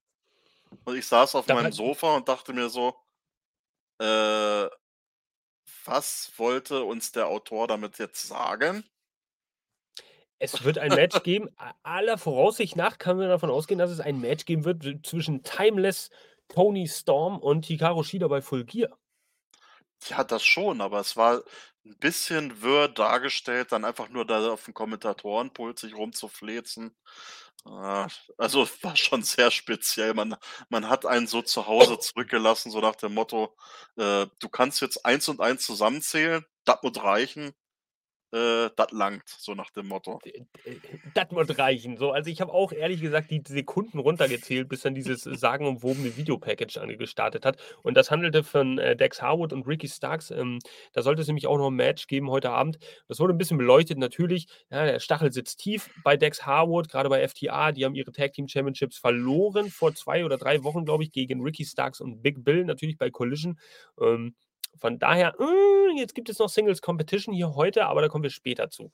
[0.85, 2.95] und ich saß auf Da meinem Sofa und dachte mir so
[3.99, 4.69] „Äh,
[5.85, 8.83] was wollte uns der Autor damit jetzt sagen?“
[10.39, 11.49] Es wird ein Match geben.
[11.83, 16.09] Aller Voraussicht nach können wir davon ausgehen, dass es ein Match geben wird zwischen Timeless
[16.47, 18.97] Toni Storm und Hikaru Shida bei Full Gear.
[20.09, 21.43] Ja, das schon, aber es war
[21.85, 26.95] 'n bisschen wirr dargestellt, dann einfach nur da aufm Kommentatorenpult sich rumzufläzen.
[27.65, 30.13] Ah, also, war schon sehr speziell.
[30.15, 30.35] Man
[30.69, 33.55] man hat einen so zu Hause zurückgelassen, so nach dem Motto,
[33.97, 37.51] äh: „Du kannst jetzt 1 und 1 zusammenzählen, das muss reichen,
[38.31, 40.19] äh, das langt“, so nach dem Motto.
[40.25, 40.45] D
[41.13, 41.97] das muss reichen.
[41.97, 46.79] So, also, ich habe auch ehrlich gesagt die Sekunden runtergezählt, bis dann dieses sagenumwobene Videopackage
[46.97, 47.57] gestartet hat.
[47.83, 50.31] Und das handelte von, äh, Dax Harwood und Ricky Starks.
[50.31, 50.59] Ähm,
[50.93, 52.77] da sollte es nämlich auch noch 'n Match geben heute Abend.
[53.07, 54.47] Das wurde 'n bisschen beleuchtet natürlich.
[54.71, 57.71] Ja, der Stachel sitzt tief bei Dax Harwood, grade bei FTR.
[57.73, 61.41] Die haben ihre Tag Team Championships verloren vor 2 oder 3 Wochen, glaube ich, gegen
[61.41, 63.59] Ricky Starks und Big Bill natürlich bei Collision.
[64.01, 64.35] Ähm,
[64.77, 68.29] von daher, hm, jetzt gibt es noch Singles Competition hier heute, aber da kommen wir
[68.29, 68.91] später zu.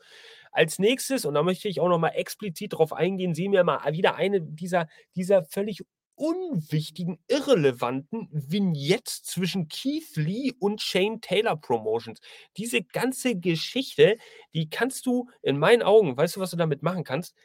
[0.52, 3.80] Als Nächstes, und da möchte ich auch noch mal explizit drauf eingehen, sehen wir mal
[3.94, 5.84] wieder eine dieser dieser völlig
[6.18, 12.20] unwichtigen, irrelevanten Vignettes zwischen Keith Lee und Shane Taylor Promotions.
[12.58, 14.18] Diese ganze Geschichte,
[14.54, 17.36] die kannst du in meinen Augen weißt du, was du damit machen kannst?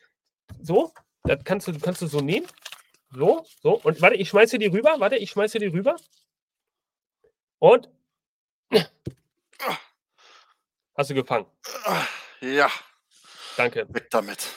[0.61, 0.93] So,
[1.25, 2.47] das kannst du kannst du so nehmen.
[3.15, 4.95] So, so und warte, ich schmeiße die rüber.
[4.99, 5.97] Warte, ich schmeiße die rüber.
[7.59, 7.91] Und
[10.97, 11.47] Hast du gefangen?
[12.43, 12.69] Ja.
[13.57, 13.87] Danke.
[13.95, 14.49] Weg damit.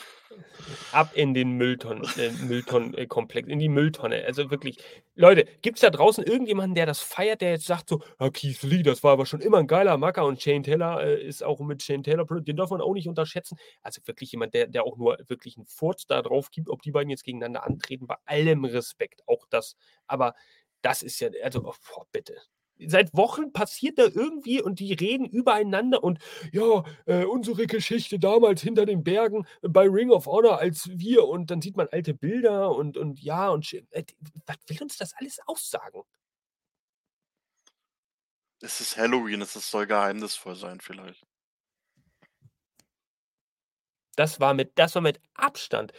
[0.92, 4.24] Ab in den Mülltonnen äh, Mülltonnen äh, Komplex, in die Mülltonne.
[4.26, 4.78] Also wirklich.
[5.16, 8.82] Leute, gibt's da draußen irgendjemanden, der das feiert, der jetzt sagt so: „Ja, Keith Lee,
[8.82, 11.82] das war aber schon immer 'n geiler Macker und Shane Taylor, äh, ist auch mit
[11.82, 15.18] Shane Taylor den darf man auch nicht unterschätzen.“ Also, wirklich jemand, der der auch nur
[15.28, 19.22] wirklich 'n Furz da drauf gibt, ob die beiden jetzt gegeneinander antreten, bei allem Respekt,
[19.28, 19.76] auch das.
[20.08, 20.34] Aber
[20.82, 22.36] das ist ja also, oh, bitte.
[22.86, 26.18] Seit Wochen passiert da irgendwie und die reden übereinander und:
[26.52, 31.50] „Ja, äh, unsere Geschichte damals hinter den Bergen bei Ring of Honor als wir“ und
[31.50, 34.04] dann sieht man alte Bilder und und ja und äh,
[34.46, 36.02] was will uns das alles aussagen?
[38.62, 41.26] Es ist Halloween, es es soll geheimnisvoll sein vielleicht.
[44.16, 45.92] Das war mit das war mit Abstand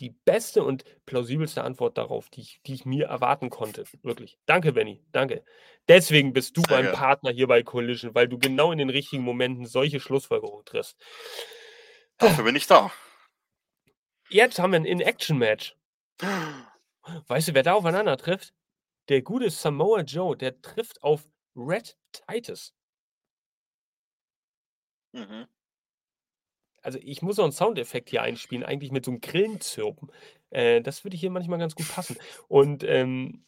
[0.00, 4.38] die beste und plausibelste Antwort darauf, die ich die ich mir erwarten konnte, wirklich.
[4.46, 5.44] Danke, Benny, danke.
[5.88, 6.90] Deswegen bist du Sehr mein.
[6.90, 10.94] Partner hier bei Collision, weil du genau in den richtigen Momenten solche Schlussfolgerungen triffst.
[12.20, 12.92] Dafür bin ich da.
[14.32, 15.74] Jetzt haben wir 'n In-Action-Match.
[17.28, 18.54] Weißt du, wer da aufeinander trifft?
[19.08, 22.70] Der gute Samoa Joe, der trifft auf Rhett Titus.
[25.14, 25.46] Mhm.
[26.84, 30.10] Also, ich muss noch 'n Soundeffekt hier einspielen, eigentlich mit so 'nem Grillenzirpen.
[30.50, 32.16] Äh, das würde hier manchmal ganz gut passen.
[32.48, 33.44] Und, ähm,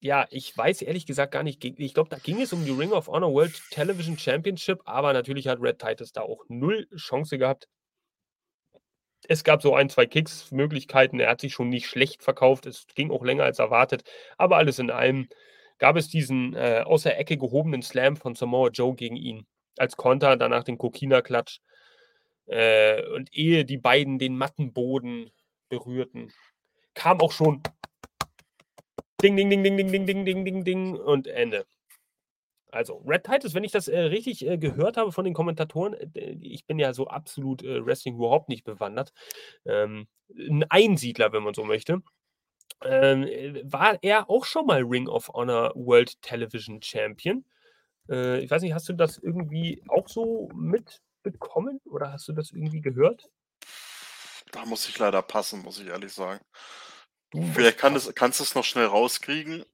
[0.00, 2.92] ja, ich weiß ehrlich gesagt gar nicht, ich glaube, da ging es um die Ring
[2.92, 7.66] of Honor World Television Championship, aber natürlich hat Rhett Titus da auch 0 Chance gehabt.
[9.28, 11.20] Es gab so 1, 2 Kicks-Möglichkeiten.
[11.20, 12.66] Er hat sich schon nicht schlecht verkauft.
[12.66, 14.02] Es ging auch länger als erwartet.
[14.38, 15.28] Aber alles in allem
[15.78, 19.46] gab es diesen, äh, aus der Ecke gehobenen Slam von Samoa Joe gegen ihn
[19.78, 21.60] als Konter, danach den Coquina-Clutch.
[22.48, 25.30] Äh, und ehe die beiden den Mattenboden
[25.68, 26.32] berührten,
[26.94, 27.62] kam auch schon
[29.22, 31.66] Ding, ding, ding, ding, ding, ding, ding, ding, ding, ding und Ende.
[32.72, 36.36] Also, Rhett Titus, wenn ich das, äh, richtig, äh, gehört habe von den Kommentatoren, äh,
[36.42, 39.12] ich bin ja so absolut, äh, Wrestling überhaupt nicht bewandert,
[39.66, 42.02] ähm, 'n Einsiedler, wenn man so möchte.
[42.84, 47.44] Ähm, äh, war er auch schon mal Ring of Honor World Television Champion.
[48.10, 50.50] Äh, ich weiß nicht, hast du das irgendwie auch so
[51.26, 53.28] mitbekommen oder hast du das irgendwie gehört?
[54.52, 56.40] Da muss ich leider passen, muss ich ehrlich sagen.
[57.32, 59.64] Du Vielleicht kann es kannst du's noch schnell rauskriegen?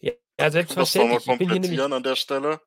[0.00, 1.26] Ja, das mal selbstverständlich.
[1.26, 2.60] Ich bin hier nämlich an der Stelle.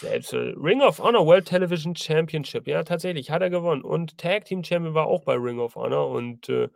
[0.00, 2.66] Selbst äh, Ring of Honor World Television Championship.
[2.66, 6.10] Ja, tatsächlich hat er gewonnen und Tag Team Champion war auch bei Ring of Honor
[6.10, 6.68] und, äh,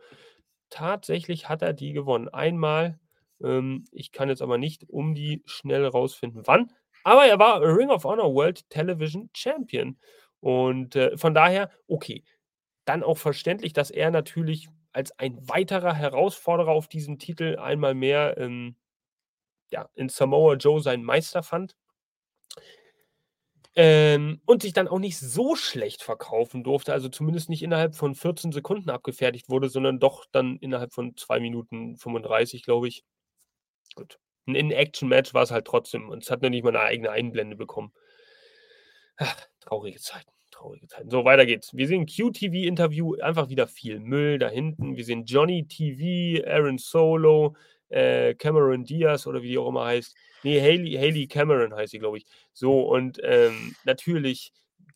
[0.71, 2.29] tatsächlich hat er die gewonnen.
[2.29, 2.99] Einmal,
[3.43, 6.71] ähm, ich kann jetzt aber nicht um die schnell rausfinden, wann,
[7.03, 9.99] aber er war Ring of Honor World Television Champion.
[10.41, 12.23] Und, äh, von daher, okay,
[12.85, 18.37] dann auch verständlich, dass er natürlich als ein weiterer Herausforderer auf diesen Titel einmal mehr,
[18.37, 18.75] ähm,
[19.71, 21.73] ja, in Samoa Joe seinen Meister fand.
[23.75, 28.15] Ähm, und sich dann auch nicht so schlecht verkaufen durfte, also zumindest nicht innerhalb von
[28.15, 33.05] 14 Sekunden abgefertigt wurde, sondern doch dann innerhalb von 2 Minuten 35, glaube ich.
[33.95, 34.19] Gut.
[34.47, 37.93] 'N In-Action-Match war's halt trotzdem und es hat noch nicht mal 'ne eigene Einblende bekommen.
[39.23, 41.11] Ach, traurige Zeiten, traurige Zeiten.
[41.11, 41.75] So, weiter geht's.
[41.75, 44.97] Wir sehen QTV-Interview, einfach wieder viel Müll da hinten.
[44.97, 47.55] Wir sehen Johnny TV, Aaron Solo,
[47.89, 50.15] äh, Cameron Diaz oder wie die auch immer heißt.
[50.43, 52.25] Ne, Hayley Hayley Cameron heißt sie, glaube ich.
[52.51, 54.51] So und, ähm, natürlich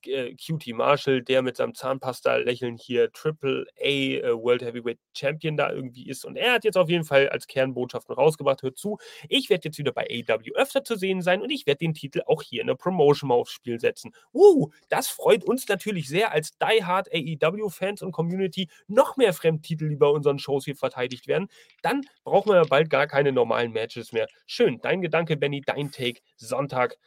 [0.08, 5.72] äh, QT Marshall, der mit seinem Zahnpasta-Lächeln hier Triple A äh, World Heavyweight Champion da
[5.72, 6.26] irgendwie ist.
[6.26, 8.98] Und er hat jetzt auf jeden Fall als Kernbotschaften rausgebracht, hört zu,
[9.30, 12.22] ich werde jetzt wieder bei AEW öfter zu sehen sein und ich werde den Titel
[12.26, 14.14] auch hier in der Promotion mal aufs Spiel setzen.
[14.34, 18.70] Uh, das freut uns natürlich sehr als Die Hard AEW-Fans und Community.
[18.88, 21.48] Noch mehr Fremdtitel, die bei unseren Shows hier verteidigt werden.
[21.82, 24.28] Dann brauchen wir bald gar keine normalen Matches mehr.
[24.46, 26.98] Schön, dein Gedanke, Benny, dein Take, Sonntag.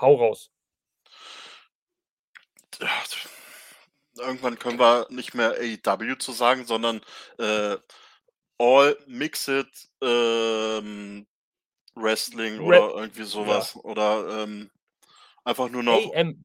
[0.00, 0.50] Hau raus.
[4.16, 7.00] Irgendwann können wir nicht mehr AEW zu sagen, sondern
[7.38, 7.76] äh,
[8.58, 11.26] All Mixed ähm,
[11.94, 13.74] Wrestling oder irgendwie sowas.
[13.74, 13.80] Ja.
[13.82, 14.70] Oder ähm,
[15.44, 16.14] einfach nur noch.
[16.14, 16.44] AM,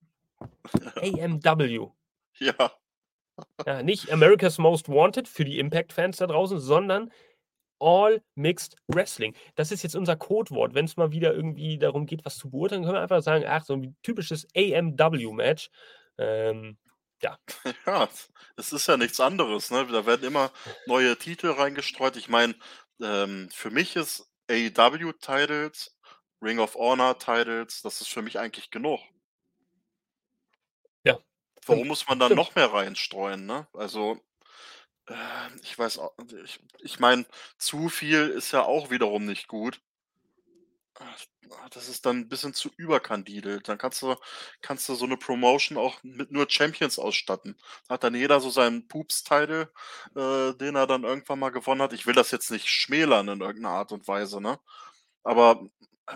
[0.96, 1.88] AMW.
[2.40, 2.72] Ja.
[3.66, 3.84] ja.
[3.84, 7.12] Nicht America's Most Wanted für die Impact-Fans da draußen, sondern
[7.80, 9.36] All Mixed Wrestling.
[9.56, 10.74] Das ist jetzt unser Codewort.
[10.74, 13.64] Wenn es mal wieder irgendwie darum geht, was zu beurteilen, können wir einfach sagen, ach,
[13.64, 15.70] so ein typisches AMW-Match.
[16.18, 16.78] Ähm,
[17.22, 17.38] ja.
[17.86, 18.10] Ja,
[18.58, 19.72] es ist ja nichts anderes.
[19.72, 19.88] Ne?
[19.88, 20.52] Da werden immer
[20.86, 22.18] neue Titel reingestreut.
[22.18, 22.56] Ich meine,
[23.02, 25.96] ähm, für mich ist AEW-Titles,
[26.42, 29.00] Ring of Honor-Titles, das ist für mich eigentlich genug.
[31.04, 31.18] Ja.
[31.66, 33.46] Warum muss man dann noch mehr reinstreuen?
[33.46, 33.68] Ne?
[33.74, 34.20] Also,
[35.08, 35.16] äh,
[35.62, 37.26] ich weiß auch, ich, ich meine,
[37.58, 39.82] zu viel ist ja auch wiederum nicht gut.
[41.00, 43.68] Ah, das ist dann ein bisschen zu überkandidelt.
[43.68, 44.16] Dann kannst du
[44.62, 47.58] kannst du so eine Promotion auch mit nur Champions ausstatten.
[47.88, 49.72] Da hat dann jeder so seinen Poops-Title,
[50.16, 51.94] äh, den er dann irgendwann mal gewonnen hat.
[51.94, 54.60] Ich will das jetzt nicht schmälern in irgendeiner Art und Weise, ne?
[55.24, 55.64] Aber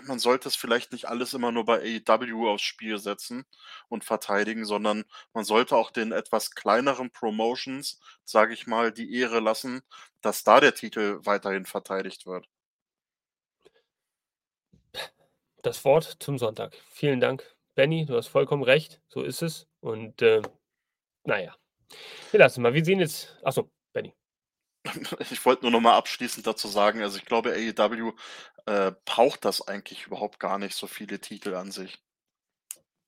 [0.04, 3.46] man sollte es vielleicht nicht alles immer nur bei AEW aufs Spiel setzen
[3.88, 9.40] und verteidigen, sondern man sollte auch den etwas kleineren Promotions, sage ich mal, die Ehre
[9.40, 9.82] lassen,
[10.22, 12.46] dass da der Titel weiterhin verteidigt wird.
[15.68, 16.74] Das Wort zum Sonntag.
[16.88, 18.06] Vielen Dank, Benny.
[18.06, 19.02] Du hast vollkommen recht.
[19.06, 19.66] So ist es.
[19.80, 20.40] Und äh,
[21.24, 21.54] naja,
[22.30, 22.72] wir lassen mal.
[22.72, 23.36] Wir sehen jetzt.
[23.42, 24.14] Achso, Benny.
[25.30, 28.14] Ich wollte nur noch mal abschließend dazu sagen, also ich glaube, AEW
[28.64, 31.98] äh, braucht das eigentlich überhaupt gar nicht, so viele Titel an sich.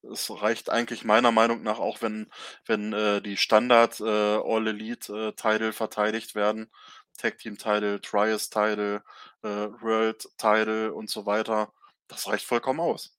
[0.02, 2.30] Es reicht eigentlich meiner Meinung nach auch, wenn,
[2.66, 6.70] wenn äh, die Standard äh, All Elite äh, verteidigt werden.
[7.16, 9.02] Tag Team Title, Trias Title,
[9.42, 11.72] äh, World Title und so weiter.
[12.10, 13.16] Das reicht vollkommen aus.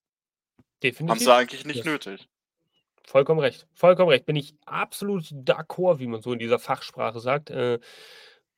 [0.83, 1.09] Definitiv.
[1.09, 2.29] Haben sie eigentlich nicht das nötig.
[3.05, 3.67] Vollkommen recht.
[3.73, 4.25] Vollkommen recht.
[4.25, 7.49] Bin ich absolut d'accord, wie man so in dieser Fachsprache sagt.
[7.49, 7.79] Äh,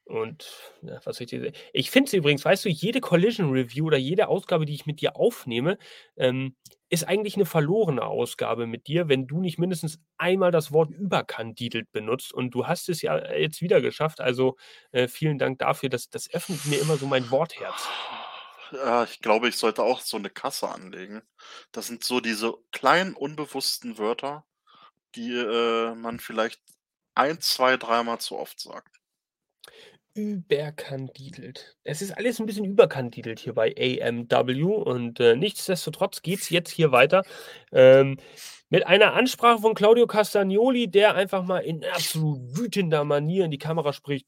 [0.06, 0.46] und
[0.82, 1.54] ja, was ich dir.
[1.72, 5.00] Ich finde es übrigens, weißt du, jede Collision Review oder jede Ausgabe, die ich mit
[5.00, 5.78] dir aufnehme,
[6.18, 6.56] ähm,
[6.90, 11.92] ist eigentlich eine verlorene Ausgabe mit dir, wenn du nicht mindestens einmal das Wort überkandidelt
[11.92, 12.34] benutzt.
[12.34, 14.20] Und du hast es ja jetzt wieder geschafft.
[14.20, 14.58] Also
[14.92, 15.90] äh, vielen Dank dafür.
[15.90, 17.88] Das, das öffnet mir immer so mein Wortherz.
[18.74, 21.22] Ja, ich glaube, ich sollte auch so eine Kasse anlegen.
[21.72, 24.46] Das sind so diese kleinen, unbewussten Wörter,
[25.16, 26.62] die, äh, man vielleicht
[27.16, 28.98] ein, zwei, dreimal zu oft sagt.
[30.16, 31.76] Überkandidelt.
[31.84, 36.92] Es ist alles ein bisschen überkandidelt hier bei AMW und, äh, nichtsdestotrotz es jetzt hier
[36.92, 37.24] weiter,
[37.72, 38.18] ähm,
[38.70, 43.58] mit einer Ansprache von Claudio Castagnoli, der einfach mal in absolut wütender Manier in die
[43.58, 44.28] Kamera spricht.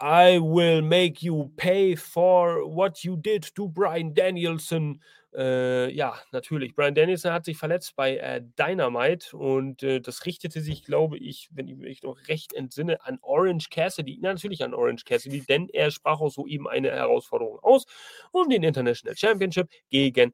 [0.00, 5.00] I will make you pay for what you did to Brian Danielson.
[5.34, 6.76] Äh, ja, natürlich.
[6.76, 11.48] Brian Danielson hat sich verletzt bei äh, Dynamite und äh, das richtete sich, glaube ich,
[11.52, 14.18] wenn ich mich noch recht entsinne, an Orange Cassidy.
[14.20, 17.84] Natürlich an Orange Cassidy, denn er sprach auch soeben eine Herausforderung aus
[18.30, 20.32] um den International Championship gegen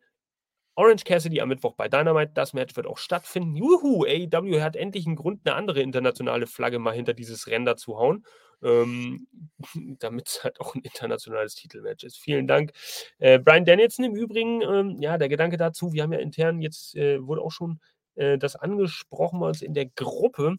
[0.74, 2.32] Orange Cassidy am Mittwoch bei Dynamite.
[2.34, 3.56] Das Match wird auch stattfinden.
[3.56, 7.96] Juhu, AEW hat endlich einen Grund, eine andere internationale Flagge mal hinter dieses Render zu
[7.96, 8.26] hauen
[8.64, 9.28] ähm,
[10.00, 12.18] damit es halt auch ein internationales Titelmatch ist.
[12.18, 12.72] Vielen Dank.
[13.18, 16.96] Äh, Brian Danielson im Übrigen, ähm, ja, der Gedanke dazu, wir haben ja intern jetzt,
[16.96, 17.80] äh, wurde auch schon
[18.16, 20.56] äh, das angesprochen bei uns in der Gruppe.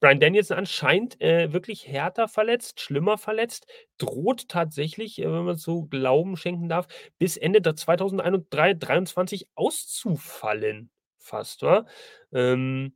[0.00, 3.66] Brian Danielson anscheinend äh, wirklich härter verletzt, schlimmer verletzt,
[3.98, 6.86] droht tatsächlich, äh, wenn man so Glauben schenken darf,
[7.18, 10.90] bis Ende 2023 auszufallen.
[11.18, 11.86] Fast, wa?
[12.32, 12.94] Ähm,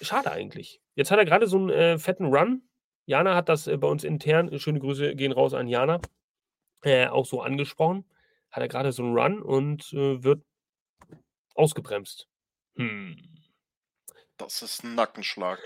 [0.00, 0.80] schade eigentlich.
[0.96, 2.62] Jetzt hat er gerade so einen äh, fetten Run
[3.06, 6.00] Jana hat das äh, bei uns intern, äh, schöne Grüße gehen raus an Jana,
[6.82, 8.04] äh, auch so angesprochen.
[8.50, 10.44] Hat er gerade so einen Run und äh, wird
[11.54, 12.28] ausgebremst.
[12.76, 13.16] Hm.
[14.36, 15.58] Das ist ein Nackenschlag.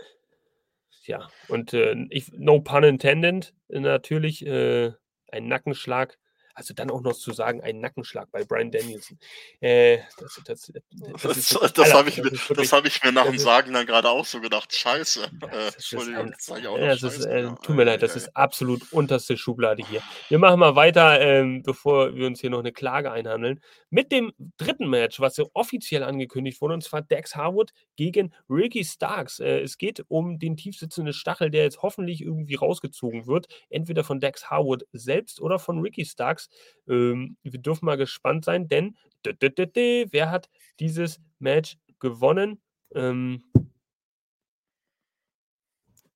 [1.04, 4.92] Ja, und äh, ich, no pun intended, natürlich äh,
[5.32, 6.18] ein Nackenschlag
[6.54, 9.18] Also dann auch noch zu sagen, ein Nackenschlag bei Brian Danielson.
[9.60, 10.82] Äh, das, das, das,
[11.22, 14.40] das, das habe ich, mir, hab ich mir nach dem Sagen dann gerade auch so
[14.40, 14.74] gedacht.
[14.74, 15.30] Scheiße.
[15.50, 16.86] Äh, Entschuldigung, das sage ich auch noch.
[16.88, 20.02] Ist, äh, tut mir leid, das ist absolut unterste Schublade hier.
[20.28, 23.60] Wir machen mal weiter, ähm, bevor wir uns hier noch eine Klage einhandeln.
[23.90, 28.84] Mit dem dritten Match, was so offiziell angekündigt wurde, und zwar Dex Harwood gegen Ricky
[28.84, 29.40] Starks.
[29.40, 33.48] Äh, es geht um den tiefsitzenden Stachel, der jetzt hoffentlich irgendwie rausgezogen wird.
[33.68, 36.39] Entweder von Dex Harwood selbst oder von Ricky Starks.
[36.88, 42.60] Ähm, wir dürfen mal gespannt sein, denn wer hat dieses Match gewonnen?
[42.94, 43.42] Ähm,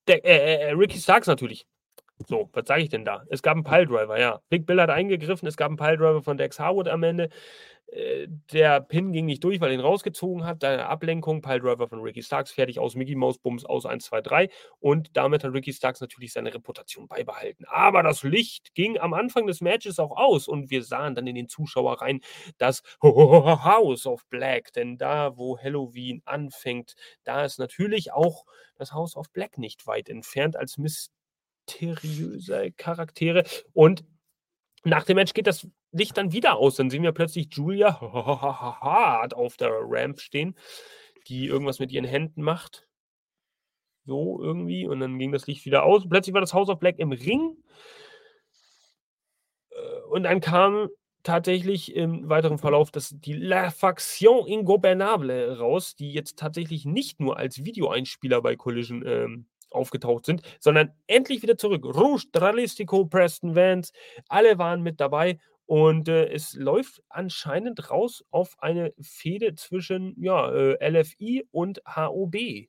[0.07, 1.66] der, äh, äh, äh, Ricky Starks natürlich.
[2.29, 3.25] So, was sage ich denn da?
[3.29, 4.41] Es gab einen Piledriver, ja.
[4.49, 7.29] Big Bill hat eingegriffen, es gab einen Piledriver von Dex Harwood am Ende.
[7.95, 10.62] Äh, der Pin ging nicht durch, weil er ihn rausgezogen hat.
[10.64, 14.49] Deine Ablenkung, Piledriver von Ricky Starks, fertig aus Mickey Mouse, Bums aus 1, 2, 3.
[14.80, 17.64] Und damit hat Ricky Starks natürlich seine Reputation beibehalten.
[17.68, 21.36] Aber das Licht ging am Anfang des Matches auch aus und wir sahen dann in
[21.36, 22.20] den Zuschauer rein
[22.59, 24.72] das House of Black.
[24.72, 30.09] Denn da, wo Halloween anfängt, da ist natürlich auch das House of Black nicht weit
[30.09, 33.45] entfernt als mysteriöse Charaktere.
[33.72, 34.05] Und
[34.85, 36.76] nach dem Match geht das Licht dann wieder aus.
[36.76, 40.55] Dann sehen wir plötzlich Julia hart auf der Ramp stehen,
[41.26, 42.87] die irgendwas mit ihren Händen macht.
[44.05, 44.87] So irgendwie.
[44.87, 46.09] Und dann ging das Licht wieder aus.
[46.09, 47.57] Plötzlich war das House of Black im Ring.
[49.70, 50.89] Äh, und dann kam
[51.22, 57.39] tatsächlich im weiteren Verlauf das, die La Faction Ingobernable raus, die jetzt tatsächlich nicht nur
[57.39, 61.85] als Videoeinspieler bei Collision ähm, aufgetaucht sind, sondern endlich wieder zurück.
[61.85, 63.93] Rouge, Dralistico, Preston Vance,
[64.29, 70.51] alle waren mit dabei und äh, es läuft anscheinend raus auf eine Fehde zwischen ja,
[70.51, 72.68] äh, LFI und HOB.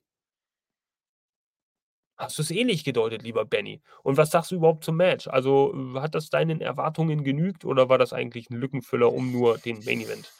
[2.16, 3.82] Hast du es ähnlich gedeutet, lieber Benny?
[4.02, 5.28] Und was sagst du überhaupt zum Match?
[5.28, 9.84] Also hat das deinen Erwartungen genügt oder war das eigentlich ein Lückenfüller, um nur den
[9.84, 10.32] Main Event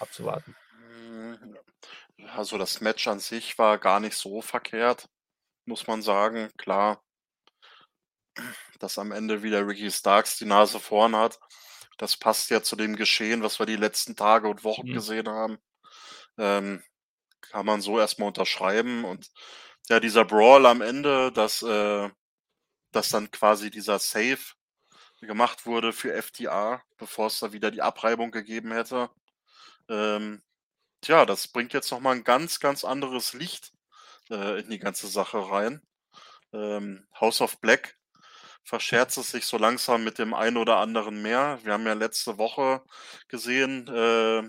[0.00, 0.56] abzuwarten?
[2.34, 5.08] Also das Match an sich war gar nicht so verkehrt
[5.68, 6.50] muss man sagen.
[6.56, 7.02] Klar,
[8.78, 11.38] dass am Ende wieder Ricky Starks die Nase vorn hat.
[11.98, 14.94] Das passt ja zu dem Geschehen, was wir die letzten Tage und Wochen mhm.
[14.94, 15.58] gesehen haben.
[16.38, 16.82] Ähm,
[17.42, 19.04] kann man so erstmal unterschreiben.
[19.04, 19.30] Und
[19.88, 22.08] ja, dieser Brawl am Ende, dass, äh,
[22.92, 24.38] dass dann quasi dieser Save
[25.20, 29.10] gemacht wurde für FTA, bevor es da wieder die Abreibung gegeben hätte.
[29.88, 30.42] Ähm,
[31.00, 33.72] tja, das bringt jetzt nochmal ein ganz, ganz anderes Licht
[34.30, 35.82] äh, in die ganze Sache rein.
[36.52, 37.98] Ähm, House of Black
[38.64, 41.58] verscherzt es sich so langsam mit dem einen oder anderen mehr.
[41.62, 42.82] Wir haben ja letzte Woche
[43.28, 44.48] gesehen, äh,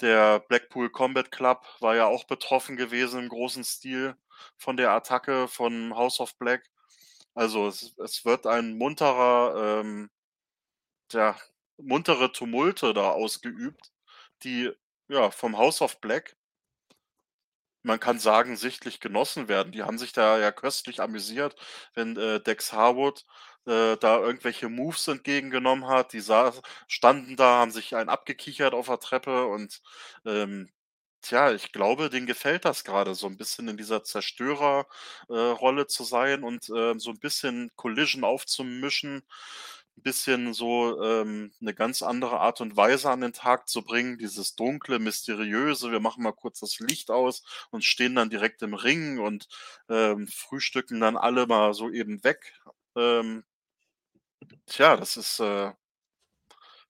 [0.00, 4.16] der Blackpool Combat Club war ja auch betroffen gewesen im großen Stil
[4.56, 6.64] von der Attacke von House of Black.
[7.34, 10.10] Also es, es wird ein munterer, ähm,
[11.12, 11.36] ja,
[11.76, 13.92] muntere Tumulte da ausgeübt,
[14.42, 14.72] die
[15.08, 16.36] ja vom House of Black
[17.84, 19.72] man kann sagen, sichtlich genossen werden.
[19.72, 21.56] Die haben sich da ja köstlich amüsiert,
[21.94, 23.24] wenn äh, Dex Harwood
[23.66, 26.12] äh, da irgendwelche Moves entgegengenommen hat.
[26.12, 29.80] Die saß, standen da, haben sich einen abgekichert auf der Treppe und
[30.26, 30.70] ähm,
[31.22, 36.04] tja, ich glaube, denen gefällt das gerade so ein bisschen in dieser Zerstörerrolle äh, zu
[36.04, 39.22] sein und äh, so ein bisschen Collision aufzumischen
[39.96, 44.18] ein bisschen so ähm, 'ne ganz andere Art und Weise an den Tag zu bringen,
[44.18, 45.90] dieses dunkle, mysteriöse.
[45.92, 49.48] Wir machen mal kurz das Licht aus und stehen dann direkt im Ring und,
[49.88, 52.54] ähm, frühstücken dann alle mal so eben weg.
[52.96, 53.44] Ähm,
[54.66, 55.72] tja, das ist, äh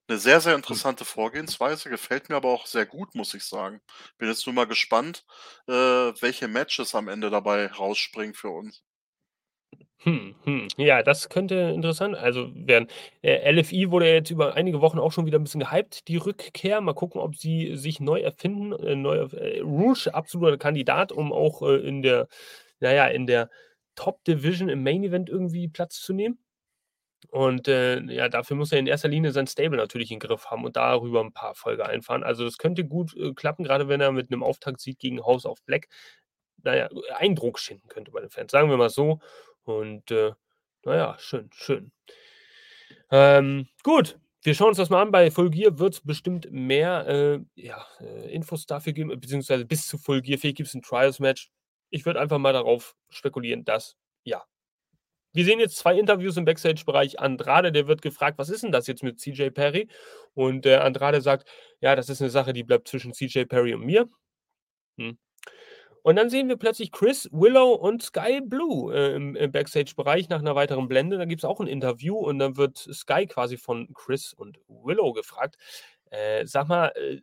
[0.08, 3.80] 'ne sehr, sehr interessante Vorgehensweise, gefällt mir aber auch sehr gut, muss ich sagen.
[4.18, 5.24] Bin jetzt nur mal gespannt,
[5.68, 8.82] äh, welche Matches am Ende dabei rausspringen für uns.
[10.04, 10.68] Hm, hm.
[10.76, 12.88] Ja, das könnte interessant also werden.
[13.22, 16.80] Äh, LFI wurde jetzt über einige Wochen auch schon wieder ein bisschen gehypt, die Rückkehr.
[16.82, 18.72] Mal gucken, ob sie sich neu erfinden.
[18.72, 22.28] Äh, neu äh, Rouge, absoluter Kandidat, um auch, äh, in der
[22.80, 23.48] naja, in der
[23.96, 26.38] Top Division im Main Event irgendwie Platz zu nehmen.
[27.30, 30.64] Und, äh, ja, dafür muss er in erster Linie sein Stable natürlich im Griff haben
[30.64, 32.22] und darüber ein paar Erfolge einfahren.
[32.22, 35.62] Also, das könnte gut, äh, klappen, gerade wenn er mit einem Auftaktsieg gegen House of
[35.64, 35.88] Black,
[36.62, 39.20] naja, Eindruck schinden könnte bei den Fans, sagen wir mal so.
[39.64, 40.32] Und äh,
[40.84, 41.92] naja, schön, schön.
[43.10, 45.10] Ähm, gut, wir schauen uns das mal an.
[45.10, 49.98] Bei Full wird es bestimmt mehr äh, ja, äh, Infos dafür geben, beziehungsweise bis zu
[49.98, 51.50] Full gibt es ein Trials-Match.
[51.90, 54.44] Ich würde einfach mal darauf spekulieren, dass ja.
[55.32, 57.18] Wir sehen jetzt zwei Interviews im Backstage-Bereich.
[57.18, 59.88] Andrade, der wird gefragt, was ist denn das jetzt mit CJ Perry?
[60.34, 61.48] Und äh, Andrade sagt,
[61.80, 64.08] ja, das ist eine Sache, die bleibt zwischen CJ Perry und mir.
[64.98, 65.18] Hm.
[66.04, 70.40] Und dann sehen wir plötzlich Chris, Willow und Sky Blue äh, im, im Backstage-Bereich nach
[70.40, 71.16] einer weiteren Blende.
[71.16, 75.14] Da gibt es auch ein Interview und dann wird Sky quasi von Chris und Willow
[75.14, 75.56] gefragt.
[76.10, 77.22] Äh, sag mal, äh,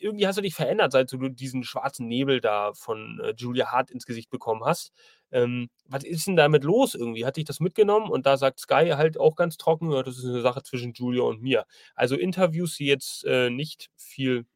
[0.00, 3.90] irgendwie hast du dich verändert, seit du diesen schwarzen Nebel da von äh, Julia Hart
[3.90, 4.92] ins Gesicht bekommen hast.
[5.30, 7.26] Ähm, was ist denn damit los irgendwie?
[7.26, 8.10] Hat dich das mitgenommen?
[8.10, 11.24] Und da sagt Sky halt auch ganz trocken, ja, das ist eine Sache zwischen Julia
[11.24, 11.66] und mir.
[11.94, 14.46] Also Interviews, die jetzt äh, nicht viel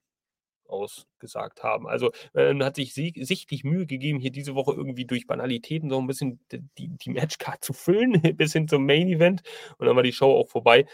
[0.69, 1.87] ausgesagt haben.
[1.87, 6.07] Also man hat sich sichtlich Mühe gegeben, hier diese Woche irgendwie durch Banalitäten so ein
[6.07, 9.43] bisschen die, die Matchcard zu füllen, bis hin zum Main Event.
[9.79, 10.87] Und dann war die Show auch vorbei.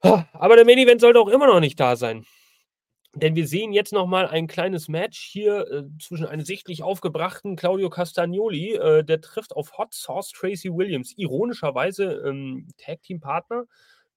[0.00, 2.26] Aber der Main Event sollte auch immer noch nicht da sein.
[3.14, 7.90] Denn wir sehen jetzt nochmal ein kleines Match hier äh, zwischen einem sichtlich aufgebrachten Claudio
[7.90, 11.12] Castagnoli, äh, der trifft auf Hot Sauce Tracy Williams.
[11.18, 13.64] Ironischerweise ähm, Tag-Team-Partner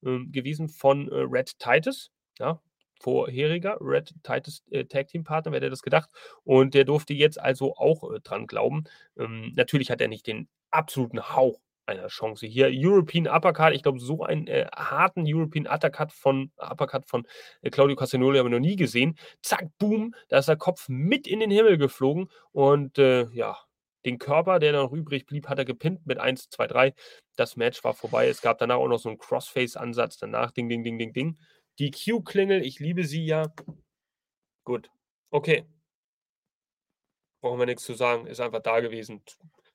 [0.05, 2.11] äh, gewesen von äh, Red Titus.
[2.39, 2.61] Ja,
[2.99, 6.09] vorheriger Red Titus äh, Tag Team Partner, wer hätte das gedacht?
[6.43, 8.85] Und der durfte jetzt also auch äh, dran glauben.
[9.17, 12.69] Ähm, natürlich hat er nicht den absoluten Hauch einer Chance hier.
[12.71, 17.27] European Uppercut, ich glaube, so einen äh, harten European Uppercut von, Uppercut von
[17.61, 19.17] äh, Claudio Castagnoli haben wir noch nie gesehen.
[19.41, 23.57] Zack, boom, da ist der Kopf mit in den Himmel geflogen und äh, ja,
[24.05, 26.93] den Körper, der noch übrig blieb, hat er gepinnt mit 1, 2, 3.
[27.35, 28.27] Das Match war vorbei.
[28.27, 30.17] Es gab danach auch noch so einen Crossface-Ansatz.
[30.17, 31.37] Danach Ding, Ding, Ding, Ding, Ding.
[31.79, 33.53] Die Q-Klingel, ich liebe sie ja.
[34.63, 34.89] Gut.
[35.29, 35.65] Okay.
[37.41, 38.27] Brauchen wir nichts zu sagen.
[38.27, 39.21] Ist einfach da gewesen.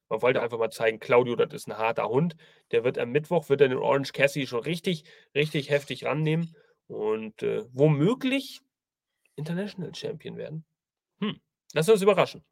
[0.08, 2.36] Man wollte einfach mal zeigen, Claudio, das ist ein harter Hund.
[2.72, 6.56] Der wird am Mittwoch, wird er den Orange Cassie schon richtig, richtig heftig rannehmen
[6.88, 8.60] und äh, womöglich
[9.36, 10.64] International Champion werden.
[11.20, 11.40] Hm.
[11.74, 12.42] Lass uns überraschen.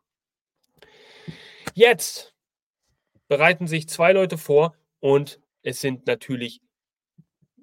[1.74, 2.34] Jetzt
[3.26, 6.60] bereiten sich zwei Leute vor und es sind natürlich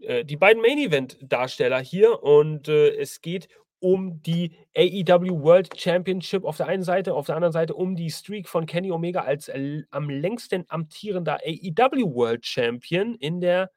[0.05, 3.47] äh, die beiden Main Event Darsteller hier und äh, es geht
[3.79, 8.09] um die AEW World Championship auf der einen Seite, auf der anderen Seite um die
[8.09, 9.51] Streak von Kenny Omega als
[9.91, 13.71] am längsten amtierender AEW World Champion in der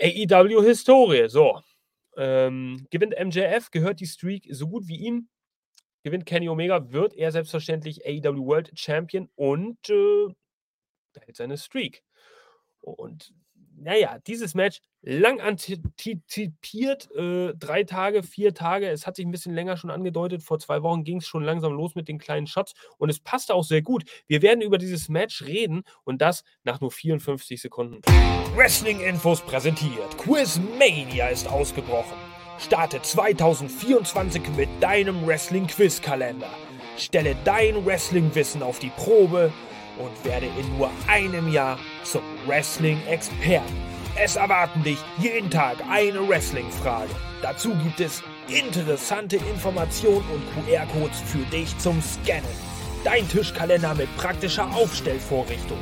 [0.00, 1.28] AEW Historie.
[1.28, 1.60] So,
[2.16, 5.28] ähm, gewinnt MJF, gehört die Streak so gut wie ihm.
[6.02, 10.28] Gewinnt Kenny Omega, wird er selbstverständlich AEW World Champion und äh,
[11.20, 12.02] hält seine Streak.
[12.80, 13.34] Und
[13.80, 18.88] naja, dieses Match lang antizipiert, äh, drei Tage, vier Tage.
[18.88, 20.42] Es hat sich ein bisschen länger schon angedeutet.
[20.42, 23.54] Vor zwei Wochen ging es schon langsam los mit den kleinen Shots und es passte
[23.54, 24.04] auch sehr gut.
[24.26, 28.02] Wir werden über dieses Match reden und das nach nur 54 Sekunden.
[28.54, 30.18] Wrestling Infos präsentiert.
[30.18, 32.16] Quizmania ist ausgebrochen.
[32.58, 36.50] Starte 2024 mit deinem Wrestling-Quiz-Kalender.
[36.98, 39.50] Stelle dein Wrestling-Wissen auf die Probe
[40.00, 43.76] und werde in nur einem Jahr zum Wrestling-Experten.
[44.16, 47.10] Es erwarten dich jeden Tag eine Wrestling-Frage.
[47.42, 52.44] Dazu gibt es interessante Informationen und QR-Codes für dich zum Scannen.
[53.04, 55.78] Dein Tischkalender mit praktischer Aufstellvorrichtung.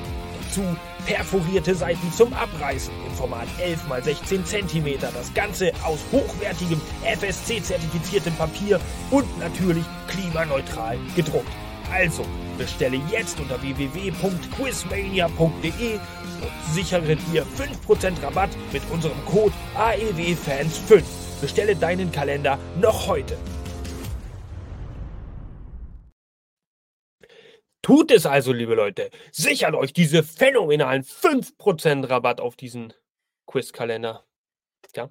[0.49, 0.63] Dazu
[1.05, 5.01] perforierte Seiten zum Abreißen im Format 11 x 16 cm.
[5.01, 11.68] Das Ganze aus hochwertigem FSC-zertifiziertem Papier und natürlich klimaneutral gedruckt.
[11.91, 12.25] Also,
[12.59, 21.03] bestelle jetzt unter www.quizmania.de und sichere dir 5% Rabatt mit unserem Code AEWFans5.
[21.41, 23.39] Bestelle deinen Kalender noch heute.
[27.83, 29.11] Tut es also, liebe Leute.
[29.33, 32.93] Sichert euch diese phänomenalen 5% Rabatt auf diesen
[33.47, 34.25] Quizkalender.
[34.95, 35.09] Ja.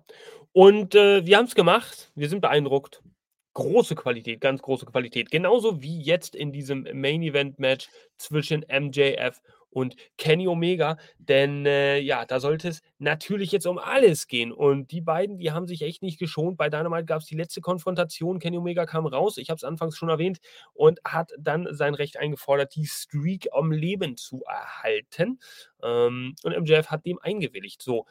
[0.51, 2.11] Und äh, wir haben es gemacht.
[2.13, 3.01] Wir sind beeindruckt
[3.57, 5.31] große Qualität, ganz große Qualität.
[5.31, 9.41] Genauso wie jetzt in diesem Main Event Match zwischen MJF
[9.71, 10.97] und Kenny Omega.
[11.17, 14.51] Denn äh, ja, da sollte es natürlich jetzt um alles gehen.
[14.51, 16.55] Und die beiden, die haben sich echt nicht geschont.
[16.55, 18.37] Bei Dynamite gab es die letzte Konfrontation.
[18.37, 20.37] Kenny Omega kam raus, ich habe es anfangs schon erwähnt,
[20.75, 25.39] und hat dann sein Recht eingefordert, die Streak am Leben zu erhalten.
[25.81, 27.81] Ähm, und MJF hat dem eingewilligt.
[27.81, 28.05] So,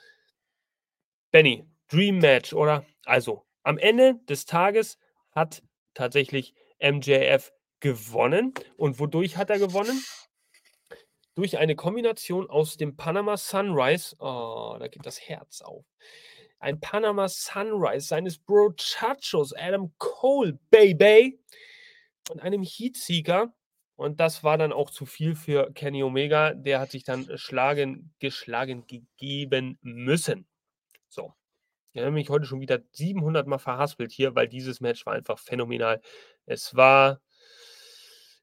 [1.31, 2.85] Benny, Dream Match, oder?
[3.05, 4.99] Also, am Ende des Tages
[5.37, 5.63] hat
[5.95, 8.55] tatsächlich MJF gewonnen.
[8.77, 10.03] Und wodurch hat er gewonnen?
[11.37, 15.85] Durch eine Kombination aus dem Panama Sunrise, oh, da geht das Herz auf.
[16.59, 21.39] Ein Panama Sunrise seines Brochachos Adam Cole, Baby,
[22.31, 23.55] und einem Heatseeker.
[23.97, 26.55] Und das war dann auch zu viel für Kenny Omega.
[26.55, 30.47] Der hat sich dann schlagen, geschlagen gegeben müssen.
[31.09, 31.35] So,
[31.97, 35.39] ich habe mich heute schon wieder 700 Mal verhaspelt hier, weil dieses Match war einfach
[35.39, 36.03] phänomenal.
[36.45, 37.21] Es war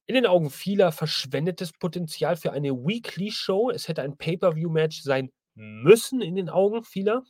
[0.07, 3.69] in den Augen vieler verschwendetes Potenzial für eine Weekly-Show.
[3.69, 7.23] Es hätte ein Pay-Per-View-Match sein müssen in den Augen vieler.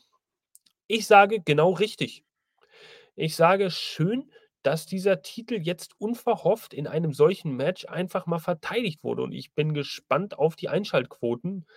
[0.87, 2.23] Ich sage genau richtig.
[3.15, 4.31] Ich sage schön,
[4.63, 9.23] dass dieser Titel jetzt unverhofft in einem solchen Match einfach mal verteidigt wurde.
[9.23, 11.67] Und ich bin gespannt auf die Einschaltquoten,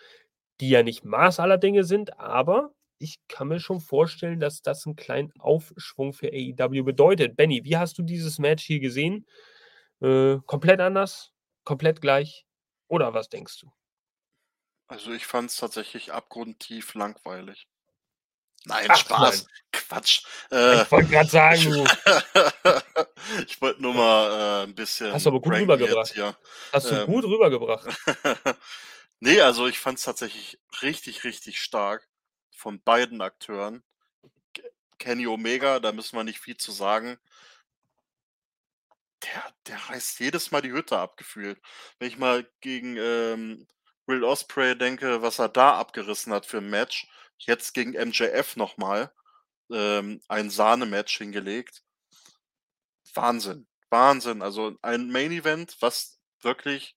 [0.61, 4.87] die ja nicht Maß aller Dinge sind, aber ich kann mir schon vorstellen, dass das
[4.87, 7.37] einen kleinen Aufschwung für AEW bedeutet.
[7.37, 9.27] Benny, wie hast du dieses Match hier gesehen?
[10.01, 11.33] Äh, komplett anders?
[11.65, 12.47] Komplett gleich?
[12.89, 13.73] Oder was denkst du?
[14.89, 17.67] Also ich fand es tatsächlich abgrundtief langweilig.
[18.65, 19.43] Nein, Ach, Spaß.
[19.43, 19.53] nein.
[19.73, 20.23] Quatsch.
[20.51, 21.85] Äh, Ich wollte gerade sagen, ich du
[23.47, 26.13] ich wollte nur mal äh, ein bisschen hast du aber gut rübergebracht.
[26.15, 26.37] hier.
[26.73, 27.87] Hast du Ähm, gut rübergebracht.
[29.21, 32.09] nee, also ich fand es tatsächlich richtig, richtig stark
[32.57, 33.83] von beiden Akteuren.
[34.55, 37.19] Ke- Kenny Omega, da müssen wir nicht viel zu sagen.
[39.23, 41.61] Der, der reißt jedes Mal die Hütte ab, gefühlt.
[41.99, 43.67] Wenn ich mal gegen ähm,
[44.07, 49.13] Will Osprey denke, was er da abgerissen hat für ein Match, jetzt gegen MJF nochmal
[49.71, 51.83] ähm, ein Sahnematch hingelegt.
[53.15, 54.43] Wahnsinn, Wahnsinn.
[54.43, 56.97] Also ein Main Event, was wirklich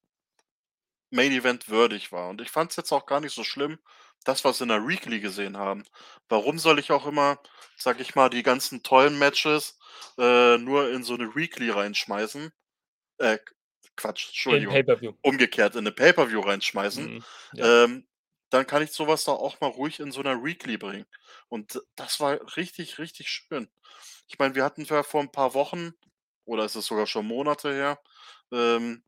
[1.10, 2.30] Main Event würdig war.
[2.30, 3.80] Und ich fand es jetzt auch gar nicht so schlimm,
[4.24, 5.86] das, was wir in der Weekly gesehen haben.
[6.28, 7.40] Warum soll ich auch immer,
[7.78, 9.80] sag ich mal, die ganzen tollen Matches
[10.18, 12.52] äh, nur in so eine Weekly reinschmeißen?
[13.20, 13.40] Äh,
[13.96, 14.74] Quatsch, In Entschuldigung.
[14.74, 15.14] Pay-Per-View.
[15.22, 17.16] Umgekehrt in eine Pay-Per-View reinschmeißen.
[17.16, 17.24] Mhm.
[17.54, 17.84] Ja.
[17.84, 18.08] Ähm,
[18.50, 21.06] dann kann ich sowas doch auch mal ruhig in so einer Weekly bringen.
[21.50, 23.70] Und das war richtig, richtig schön.
[24.28, 25.94] Ich meine, wir hatten ja vor ein paar Wochen,
[26.46, 28.00] oder ist es sogar schon Monate her,
[28.52, 29.04] ähm,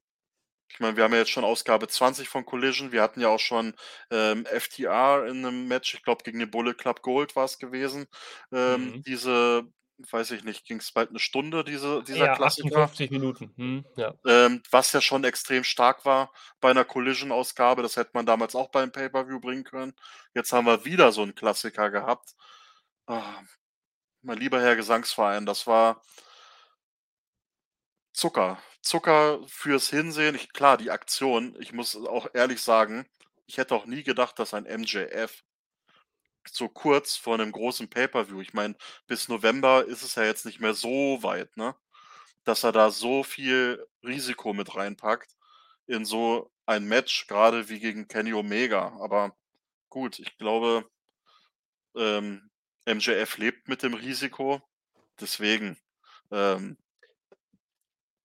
[0.73, 2.91] ich meine, wir haben ja jetzt schon Ausgabe 20 von Collision.
[2.91, 3.73] Wir hatten ja auch schon
[4.09, 8.07] ähm, FTR in einem Match, ich glaube, gegen den Bullet Club Gold war es gewesen.
[8.51, 9.03] Ähm, Mhm.
[9.03, 9.63] diese,
[10.09, 12.67] weiß ich nicht, ging es bald eine Stunde, diese, dieser Ja, Klassiker.
[12.67, 13.53] 58 Minuten.
[13.57, 13.85] Mhm.
[13.97, 14.13] Ja.
[14.25, 17.83] Ähm, was ja schon extrem stark war bei einer Collision-Ausgabe.
[17.83, 19.93] Das hätte man damals auch beim Pay-Per-View bringen können.
[20.33, 22.33] Jetzt haben wir wieder so einen Klassiker gehabt.
[23.07, 23.41] Ah,
[24.23, 26.01] mein lieber Herr Gesangsverein, das war
[28.13, 28.57] Zucker.
[28.81, 30.35] Zucker fürs Hinsehen.
[30.35, 33.05] Ich, klar, die Aktion, ich muss auch ehrlich sagen,
[33.47, 35.43] ich hätte auch nie gedacht, dass ein MJF
[36.47, 38.75] so kurz vor einem großen Pay-Per-View, ich meine,
[39.07, 41.75] bis November ist es ja jetzt nicht mehr so weit, ne?
[42.45, 45.35] Dass er da so viel Risiko mit reinpackt
[45.87, 48.97] in so ein Match, gerade wie gegen Kenny Omega.
[49.01, 49.35] Aber
[49.89, 50.89] gut, ich glaube,
[51.95, 52.49] ähm,
[52.85, 54.61] MJF lebt mit dem Risiko.
[55.19, 55.77] Deswegen,
[56.31, 56.77] ähm,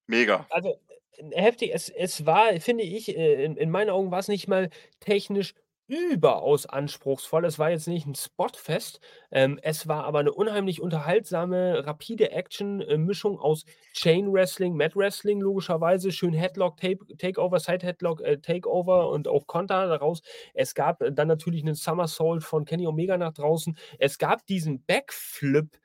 [0.09, 0.47] mega.
[0.51, 0.77] Also,
[1.19, 1.71] äh, heftig.
[1.75, 5.55] Es es war, finde ich, äh, in in meinen Augen war es nicht mal technisch
[5.89, 7.45] überaus anspruchsvoll.
[7.45, 9.01] Es war jetzt nicht 'n Spotfest.
[9.31, 14.97] Ähm, es war aber 'ne unheimlich unterhaltsame, rapide Action, äh, Mischung aus Chain Wrestling, Mat
[14.97, 20.23] Wrestling logischerweise, schön Headlock, Tape Takeover, Side Headlock, äh, Takeover und auch Konter daraus.
[20.55, 23.77] Es gab äh, dann natürlich 'nen Somersault von Kenny Omega nach draußen.
[24.01, 25.79] Es gab diesen Backflip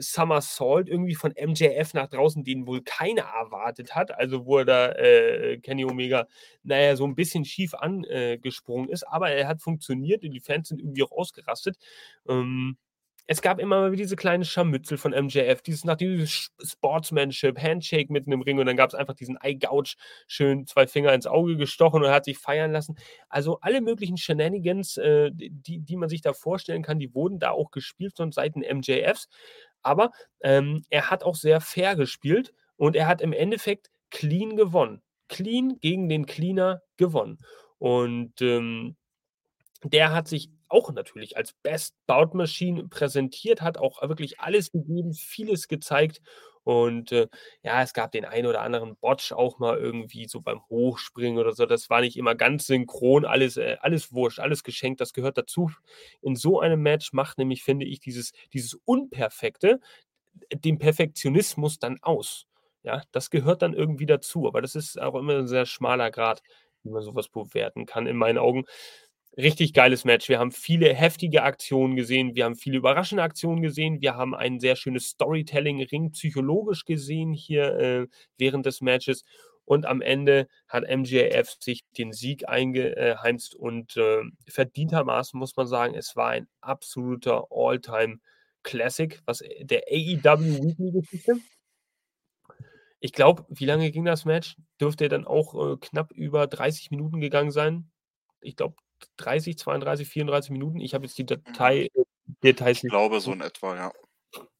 [0.00, 4.10] Somersault irgendwie von MJF nach draußen, den wohl keiner erwartet hat.
[4.12, 6.26] Also, wo er da, äh, Kenny Omega,
[6.62, 10.40] na ja, so 'n bisschen schief angesprungen gesprungen ist, aber er hat funktioniert und die
[10.40, 11.76] Fans sind irgendwie auch ausgerastet.
[12.28, 12.76] Ähm,
[13.30, 18.10] es gab immer mal wieder diese kleine Scharmützel von MJF, dieses nach dieses Sportsmanship, Handshake
[18.10, 19.96] mitten im Ring und dann gab's einfach diesen Eye Gouge,
[20.26, 22.96] schön 2 Finger ins Auge gestochen und hat sich feiern lassen.
[23.28, 27.50] Also, alle möglichen Shenanigans, äh, die die man sich da vorstellen kann, die wurden da
[27.50, 29.28] auch gespielt von Seiten MJFs.
[29.88, 30.12] Aber,
[30.42, 35.02] ähm, er hat auch sehr fair gespielt und er hat im Endeffekt clean gewonnen.
[35.28, 37.38] Clean gegen den Cleaner gewonnen.
[37.78, 38.96] Und, ähm,
[39.84, 45.14] der hat sich auch natürlich als Best Bout Machine präsentiert, hat auch wirklich alles gegeben,
[45.14, 46.20] vieles gezeigt
[46.68, 47.28] und, äh,
[47.62, 51.52] ja, es gab den einen oder anderen Botch auch mal irgendwie so beim Hochspringen oder
[51.54, 51.64] so.
[51.66, 55.70] Das war nicht immer ganz synchron, alles äh, alles wurscht, alles geschenkt, das gehört dazu.
[56.20, 59.80] In so einem Match macht nämlich, finde ich, dieses dieses Unperfekte
[60.54, 62.46] den Perfektionismus dann aus.
[62.82, 66.42] Ja, das gehört dann irgendwie dazu, aber das ist auch immer 'n sehr schmaler Grat,
[66.84, 68.64] wie man so was bewerten kann in meinen Augen.
[69.38, 70.28] Richtig geiles Match.
[70.28, 72.34] Wir haben viele heftige Aktionen gesehen.
[72.34, 74.00] Wir haben viele überraschende Aktionen gesehen.
[74.00, 79.22] Wir haben ein sehr schönes Storytelling ringpsychologisch gesehen hier, äh, während des Matches.
[79.64, 85.54] Und am Ende hat MJF sich den Sieg einge äh, heimst und, äh, verdientermaßen muss
[85.54, 88.18] man sagen, es war ein absoluter All-Time
[88.64, 91.36] Classic, was, äh, der AEW Weekly Geschichte.
[92.98, 94.56] Ich glaube, wie lange ging das Match?
[94.80, 97.88] Dürfte dann auch, äh, knapp über 30 Minuten gegangen sein.
[98.40, 98.74] Ich glaube
[99.16, 100.80] 30, 32, 34 Minuten.
[100.80, 101.26] Ich habe jetzt die Mhm.
[101.26, 101.88] Datei
[102.42, 103.92] Details Ich glaube so in etwa, ja.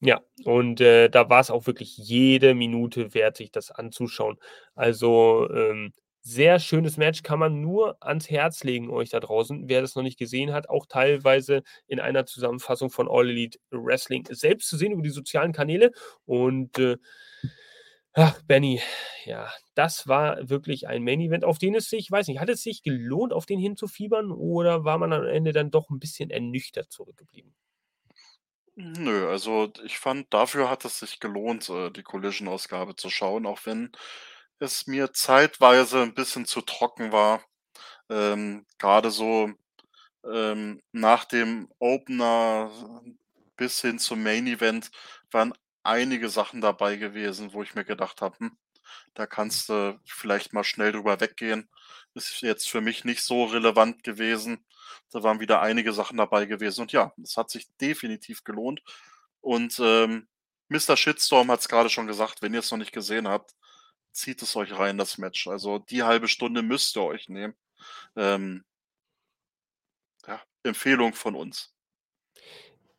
[0.01, 4.39] Ja, und, äh, da war's auch wirklich jede Minute wert, sich das anzuschauen.
[4.74, 9.80] Also, ähm, sehr schönes Match, kann man nur ans Herz legen euch da draußen, wer
[9.80, 14.68] das noch nicht gesehen hat, auch teilweise in einer Zusammenfassung von All Elite Wrestling selbst
[14.68, 15.91] zu sehen über die sozialen Kanäle.
[16.26, 16.97] Und, äh,
[18.20, 18.80] Ach, Benny,
[19.26, 22.64] ja, das war wirklich ein Main Event, auf den es sich weiß nicht, hat es
[22.64, 26.90] sich gelohnt, auf den hinzufiebern oder war man am Ende dann doch 'n bisschen ernüchtert
[26.90, 27.52] zurückgeblieben?
[28.76, 33.60] Nö, also ich fand, dafür hat es sich gelohnt, äh, die Collision-Ausgabe zu schauen, auch
[33.66, 33.90] wenn
[34.60, 37.42] es mir zeitweise 'n bisschen zu trocken war.
[38.10, 39.50] Ähm, grade so,
[40.24, 42.70] ähm, nach dem Opener
[43.56, 44.90] bis hin zum Main Event
[45.32, 45.54] waren
[45.89, 48.59] einige Sachen dabei gewesen, wo ich mir gedacht habe: „Hm,
[49.14, 51.68] da kannst du vielleicht mal schnell drüber weggehen.“
[52.14, 54.66] Ist jetzt für mich nicht so relevant gewesen.
[55.12, 58.82] Da waren wieder einige Sachen dabei gewesen und ja, es hat sich definitiv gelohnt.
[59.43, 60.28] Und, ähm,
[60.68, 63.55] Mister Shitstorm hat's grade schon gesagt, wenn ihr's noch nicht gesehen habt,
[64.12, 65.49] zieht es euch rein, das Match.
[65.49, 67.55] Also, die 1/2 Stunde müsst ihr euch nehmen.
[68.16, 68.64] Ähm
[70.26, 71.68] ja, Empfehlung von uns.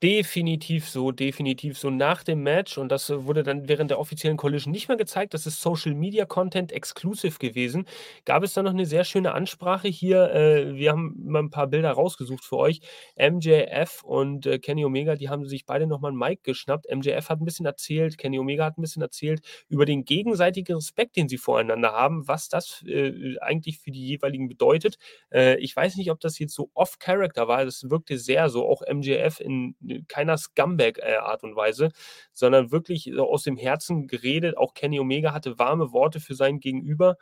[0.04, 1.90] Definitiv so, definitiv so.
[1.90, 5.34] Nach dem Match und das, äh, wurde dann während der offiziellen Collision nicht mehr gezeigt,
[5.34, 7.86] das ist Social Media Content exclusive gewesen,
[8.24, 10.32] gab es da noch 'ne sehr schöne Ansprache hier.
[10.34, 12.80] Äh, wir haben mal 'n paar Bilder rausgesucht für euch.
[13.18, 16.86] MJF und, äh, Kenny Omega, die haben sich beide noch mal 'n Mic geschnappt.
[16.90, 21.18] MJF hat 'n bisschen erzählt, Kenny Omega hat 'n bisschen erzählt über den gegenseitigen Respekt,
[21.18, 24.96] den sie voreinander haben, was das, äh, eigentlich für die jeweiligen bedeutet.
[25.30, 28.66] Äh, ich weiß nicht, ob das jetzt so off Character war, das wirkte sehr so,
[28.66, 29.76] auch MJF in
[30.08, 31.90] keiner Scumbag, äh, und Weise,
[32.34, 34.58] sondern wirklich aus dem Herzen geredet.
[34.58, 37.18] Auch Kenny Omega hatte warme Worte für sein Gegenüber.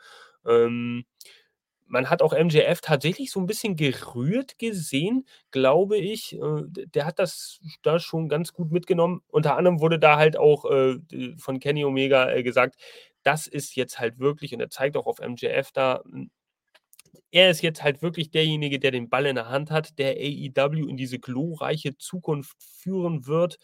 [0.46, 1.04] Ähm,
[1.86, 6.34] man hat auch MJF tatsächlich so 'n bisschen gerührt gesehen, glaube ich.
[6.36, 9.22] Äh, der hat das da schon ganz gut mitgenommen.
[9.28, 10.96] Unter anderem wurde da halt auch, äh,
[11.38, 12.76] von Kenny Omega, gesagt,
[13.24, 16.30] das ist jetzt halt wirklich und er zeigt auch auf MJF da, hm
[17.30, 20.86] er ist jetzt halt wirklich derjenige, der den Ball in der Hand hat, der AEW
[20.88, 23.58] in diese glorreiche Zukunft führen wird.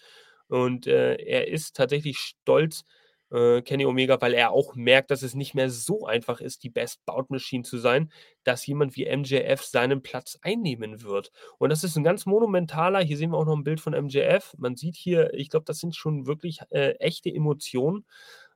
[0.49, 2.84] Und, äh, er ist tatsächlich stolz,
[3.32, 6.70] äh, Kenny Omega, weil er auch merkt, dass es nicht mehr so einfach ist, die
[6.70, 8.12] Best Bout Machine zu sein,
[8.45, 11.30] dass jemand wie MJF seinen Platz einnehmen wird.
[11.59, 14.55] Und das ist 'n ganz monumentaler hier sehen wir auch noch 'n Bild von MJF.
[14.59, 18.07] Man sieht hier ich glaube, das sind schon wirklich, äh, echte Emotionen.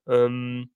[0.08, 0.70] Ähm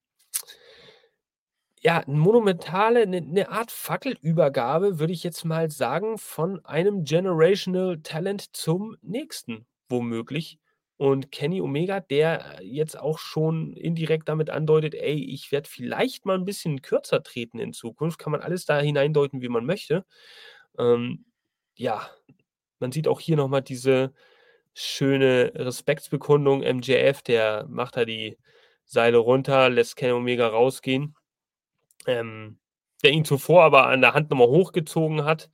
[1.83, 8.01] ja, 'n monumentale 'ne 'ne Art Fackelübergabe, würde ich jetzt mal sagen, von einem Generational
[8.03, 10.59] Talent zum nächsten womöglich.
[10.99, 16.37] Und Kenny Omega, der jetzt auch schon indirekt damit andeutet: „Ey, ich werde vielleicht mal
[16.39, 20.05] 'n bisschen kürzer treten in Zukunft.“ Kann man alles da hineindeuten, wie man möchte.
[20.79, 21.27] Ähm,
[21.77, 22.09] ja,
[22.81, 24.13] man sieht auch hier noch mal diese
[24.75, 26.63] schöne Respektsbekundung.
[26.63, 28.39] MJF, der macht da die
[28.87, 31.15] Seile runter, lässt Kenny Omega rausgehen.
[32.07, 32.59] Ähm,
[33.03, 35.51] der ihn zuvor aber an der Hand noch mal hochgezogen hat,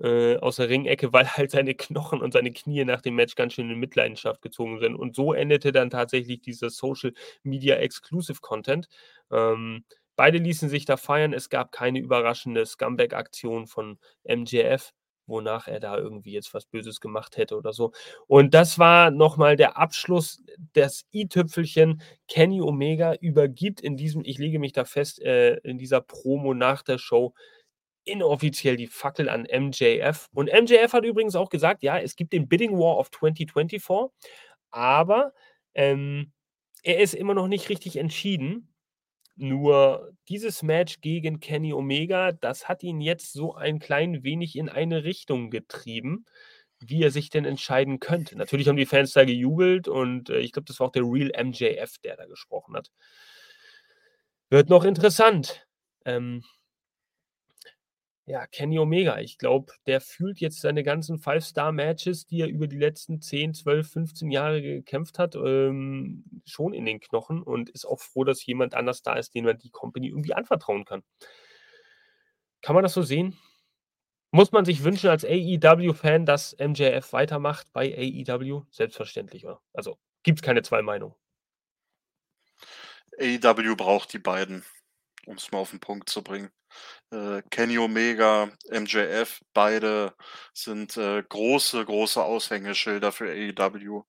[0.00, 3.54] äh, aus der Ringecke, weil halt seine Knochen und seine Knie nach dem Match ganz
[3.54, 4.94] schön in Mitleidenschaft gezogen sind.
[4.96, 8.88] Und so endete dann tatsächlich dieser Social Media Exclusive Content.
[9.30, 9.84] Ähm,
[10.16, 11.32] beide ließen sich da feiern.
[11.32, 14.92] Es gab keine überraschende Scumbag-Aktion von MJF,
[15.30, 17.92] wonach er da irgendwie jetzt was Böses gemacht hätte oder so.
[18.26, 20.42] Und das war noch mal der Abschluss,
[20.74, 22.02] das i-Tüpfelchen.
[22.28, 26.82] Kenny Omega übergibt in diesem ich lege mich da fest, äh, in dieser Promo nach
[26.82, 27.34] der Show
[28.04, 30.28] inoffiziell die Fackel an MJF.
[30.34, 34.10] Und MJF hat übrigens auch gesagt, ja, es gibt den Bidding War of 2024,
[34.70, 35.32] aber,
[35.74, 36.32] ähm,
[36.82, 38.69] er ist immer noch nicht richtig entschieden.
[39.36, 44.68] Nur dieses Match gegen Kenny Omega, das hat ihn jetzt so ein klein wenig in
[44.68, 46.26] eine Richtung getrieben,
[46.80, 48.36] wie er sich denn entscheiden könnte.
[48.36, 51.30] Natürlich haben die Fans da gejubelt und, äh, ich glaube, das war auch der Real
[51.44, 52.90] MJF, der da gesprochen hat.
[54.50, 55.66] Wird noch interessant.
[56.04, 56.42] Ähm
[58.30, 62.78] ja, Kenny Omega, ich glaube, der fühlt jetzt seine ganzen Five-Star-Matches, die er über die
[62.78, 67.98] letzten 10, 12, 15 Jahre gekämpft hat, ähm, schon in den Knochen und ist auch
[67.98, 71.02] froh, dass jemand anders da ist, dem er die Company irgendwie anvertrauen kann.
[72.62, 73.36] Kann man das so sehen?
[74.30, 78.62] Muss man sich wünschen als AEW-Fan, dass MJF weitermacht bei AEW?
[78.70, 79.60] Selbstverständlich, oder?
[79.72, 81.16] Also, gibt's keine 2 Meinungen.
[83.18, 84.64] AEW braucht die beiden,
[85.26, 86.50] um's mal auf 'n Punkt zu bringen.
[87.12, 90.14] Äh, Kenny Omega, MJF, beide
[90.54, 94.04] sind, äh, große, große Aushängeschilder für AEW.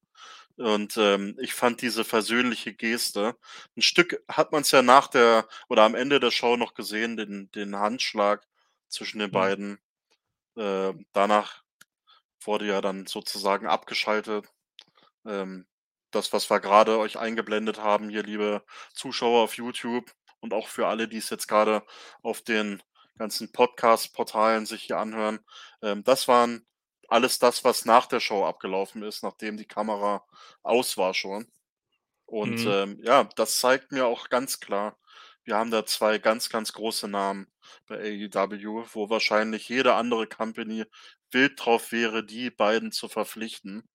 [0.58, 3.36] Und, ähm, ich fand diese versöhnliche Geste
[3.78, 7.52] 'n Stück hat man's ja nach der oder am Ende der Show noch gesehen, den
[7.54, 8.46] den Handschlag
[8.90, 9.32] zwischen den Mhm.
[9.32, 9.80] beiden.
[10.58, 11.64] Äh, danach
[12.46, 14.48] wurde ja dann sozusagen abgeschaltet.
[15.26, 15.68] Ähm,
[16.12, 20.88] das, was wir grade euch eingeblendet haben hier, liebe Zuschauer auf YouTube und auch für
[20.88, 21.84] alle, die's jetzt grade
[22.24, 22.84] auf den
[23.18, 25.40] ganzen Podcast-Portalen sich hier anhören.
[25.82, 26.66] Ähm, das waren
[27.10, 30.26] alles das, was nach der Show abgelaufen ist, nachdem die Kamera
[30.64, 31.48] aus war schon.
[32.26, 32.68] Und, Mhm.
[32.68, 34.98] ähm, ja, das zeigt mir auch ganz klar,
[35.44, 37.52] wir haben da 2 ganz, ganz große Namen
[37.88, 40.86] bei AEW, wo wahrscheinlich jede andere Company
[41.32, 43.88] wild drauf wäre, die beiden zu verpflichten.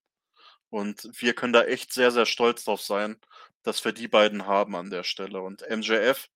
[0.70, 3.20] Und wir können da echt sehr, sehr stolz drauf sein,
[3.62, 5.40] dass wir die beiden haben an der Stelle.
[5.42, 6.28] Und MJF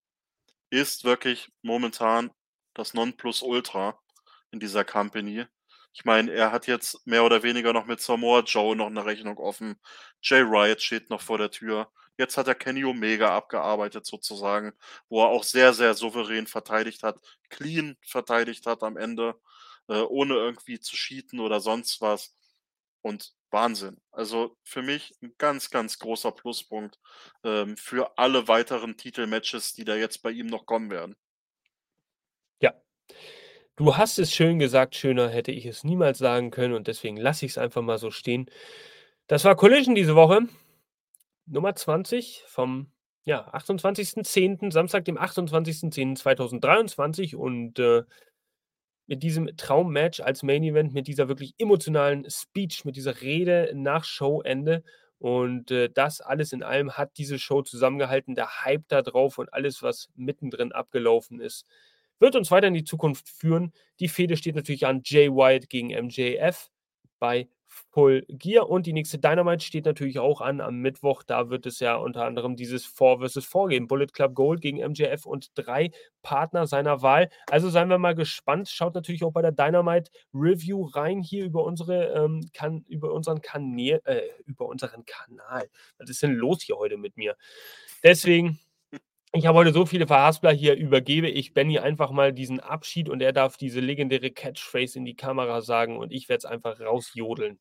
[0.70, 2.30] ist wirklich momentan
[2.74, 3.98] das Nonplusultra
[4.52, 5.46] in dieser Company.
[5.92, 9.38] Ich meine, er hat jetzt mehr oder weniger noch mit Samoa Joe noch eine Rechnung
[9.38, 9.80] offen.
[10.22, 11.90] Jay Riot steht noch vor der Tür.
[12.16, 14.72] Jetzt hat er Kenny Omega abgearbeitet sozusagen,
[15.08, 17.18] wo er auch sehr, sehr souverän verteidigt hat,
[17.48, 19.34] clean verteidigt hat am Ende,
[19.88, 22.36] äh, ohne irgendwie zu cheaten oder sonst was.
[23.02, 23.98] Und Wahnsinn.
[24.12, 26.98] Also für mich ein ganz, ganz großer Pluspunkt,
[27.44, 31.16] ähm, für alle weiteren Titelmatches, die da jetzt bei ihm noch kommen werden.
[32.61, 32.74] Ja.
[33.76, 37.46] Du hast es schön gesagt, schöner hätte ich es niemals sagen können und deswegen lasse
[37.46, 38.51] ich es einfach mal so stehen.
[39.26, 40.40] Das war Collision diese Woche.
[41.46, 42.92] Nummer 20 vom,
[43.24, 48.03] ja, 28.10., Samstag, dem 28.10.2023 und, äh,
[49.11, 54.04] mit diesem Traummatch als Main Event, mit dieser wirklich emotionalen Speech, mit dieser Rede nach
[54.04, 54.84] Showende
[55.18, 58.36] und, äh, das alles in allem hat diese Show zusammengehalten.
[58.36, 61.66] Der Hype da drauf und alles, was mittendrin abgelaufen ist,
[62.20, 63.72] wird uns weiter in die Zukunft führen.
[63.98, 66.70] Die Fehde steht natürlich an Jay White gegen MJF
[67.18, 67.48] bei
[67.92, 71.22] Full Gear und die nächste Dynamite steht natürlich auch an am Mittwoch.
[71.22, 73.46] Da wird es ja unter anderem dieses 4 vs.
[73.46, 73.86] 4 geben.
[73.86, 75.90] Bullet Club Gold gegen MJF und drei
[76.22, 77.30] Partner seiner Wahl.
[77.48, 78.68] Also seien wir mal gespannt.
[78.68, 83.40] Schaut natürlich auch bei der Dynamite Review rein hier über unsere ähm, kan über unseren
[83.40, 85.68] Kanä äh, über unseren Kanal.
[85.98, 87.36] Was ist denn los hier heute mit mir?
[88.02, 88.58] Deswegen
[89.33, 93.22] ich habe heute so viele Verhaspler, hier übergebe ich Benny einfach mal diesen Abschied und
[93.22, 97.59] er darf diese legendäre Catchphrase in die Kamera sagen und ich werde es einfach rausjodeln.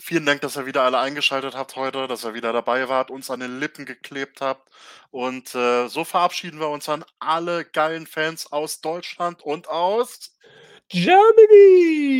[0.00, 3.30] Vielen Dank, dass ihr wieder alle eingeschaltet habt heute, dass ihr wieder dabei wart, uns
[3.30, 4.68] an den Lippen geklebt habt.
[5.10, 10.36] Und, äh, so verabschieden wir uns an alle geilen Fans aus Deutschland und aus
[10.88, 12.12] Germany!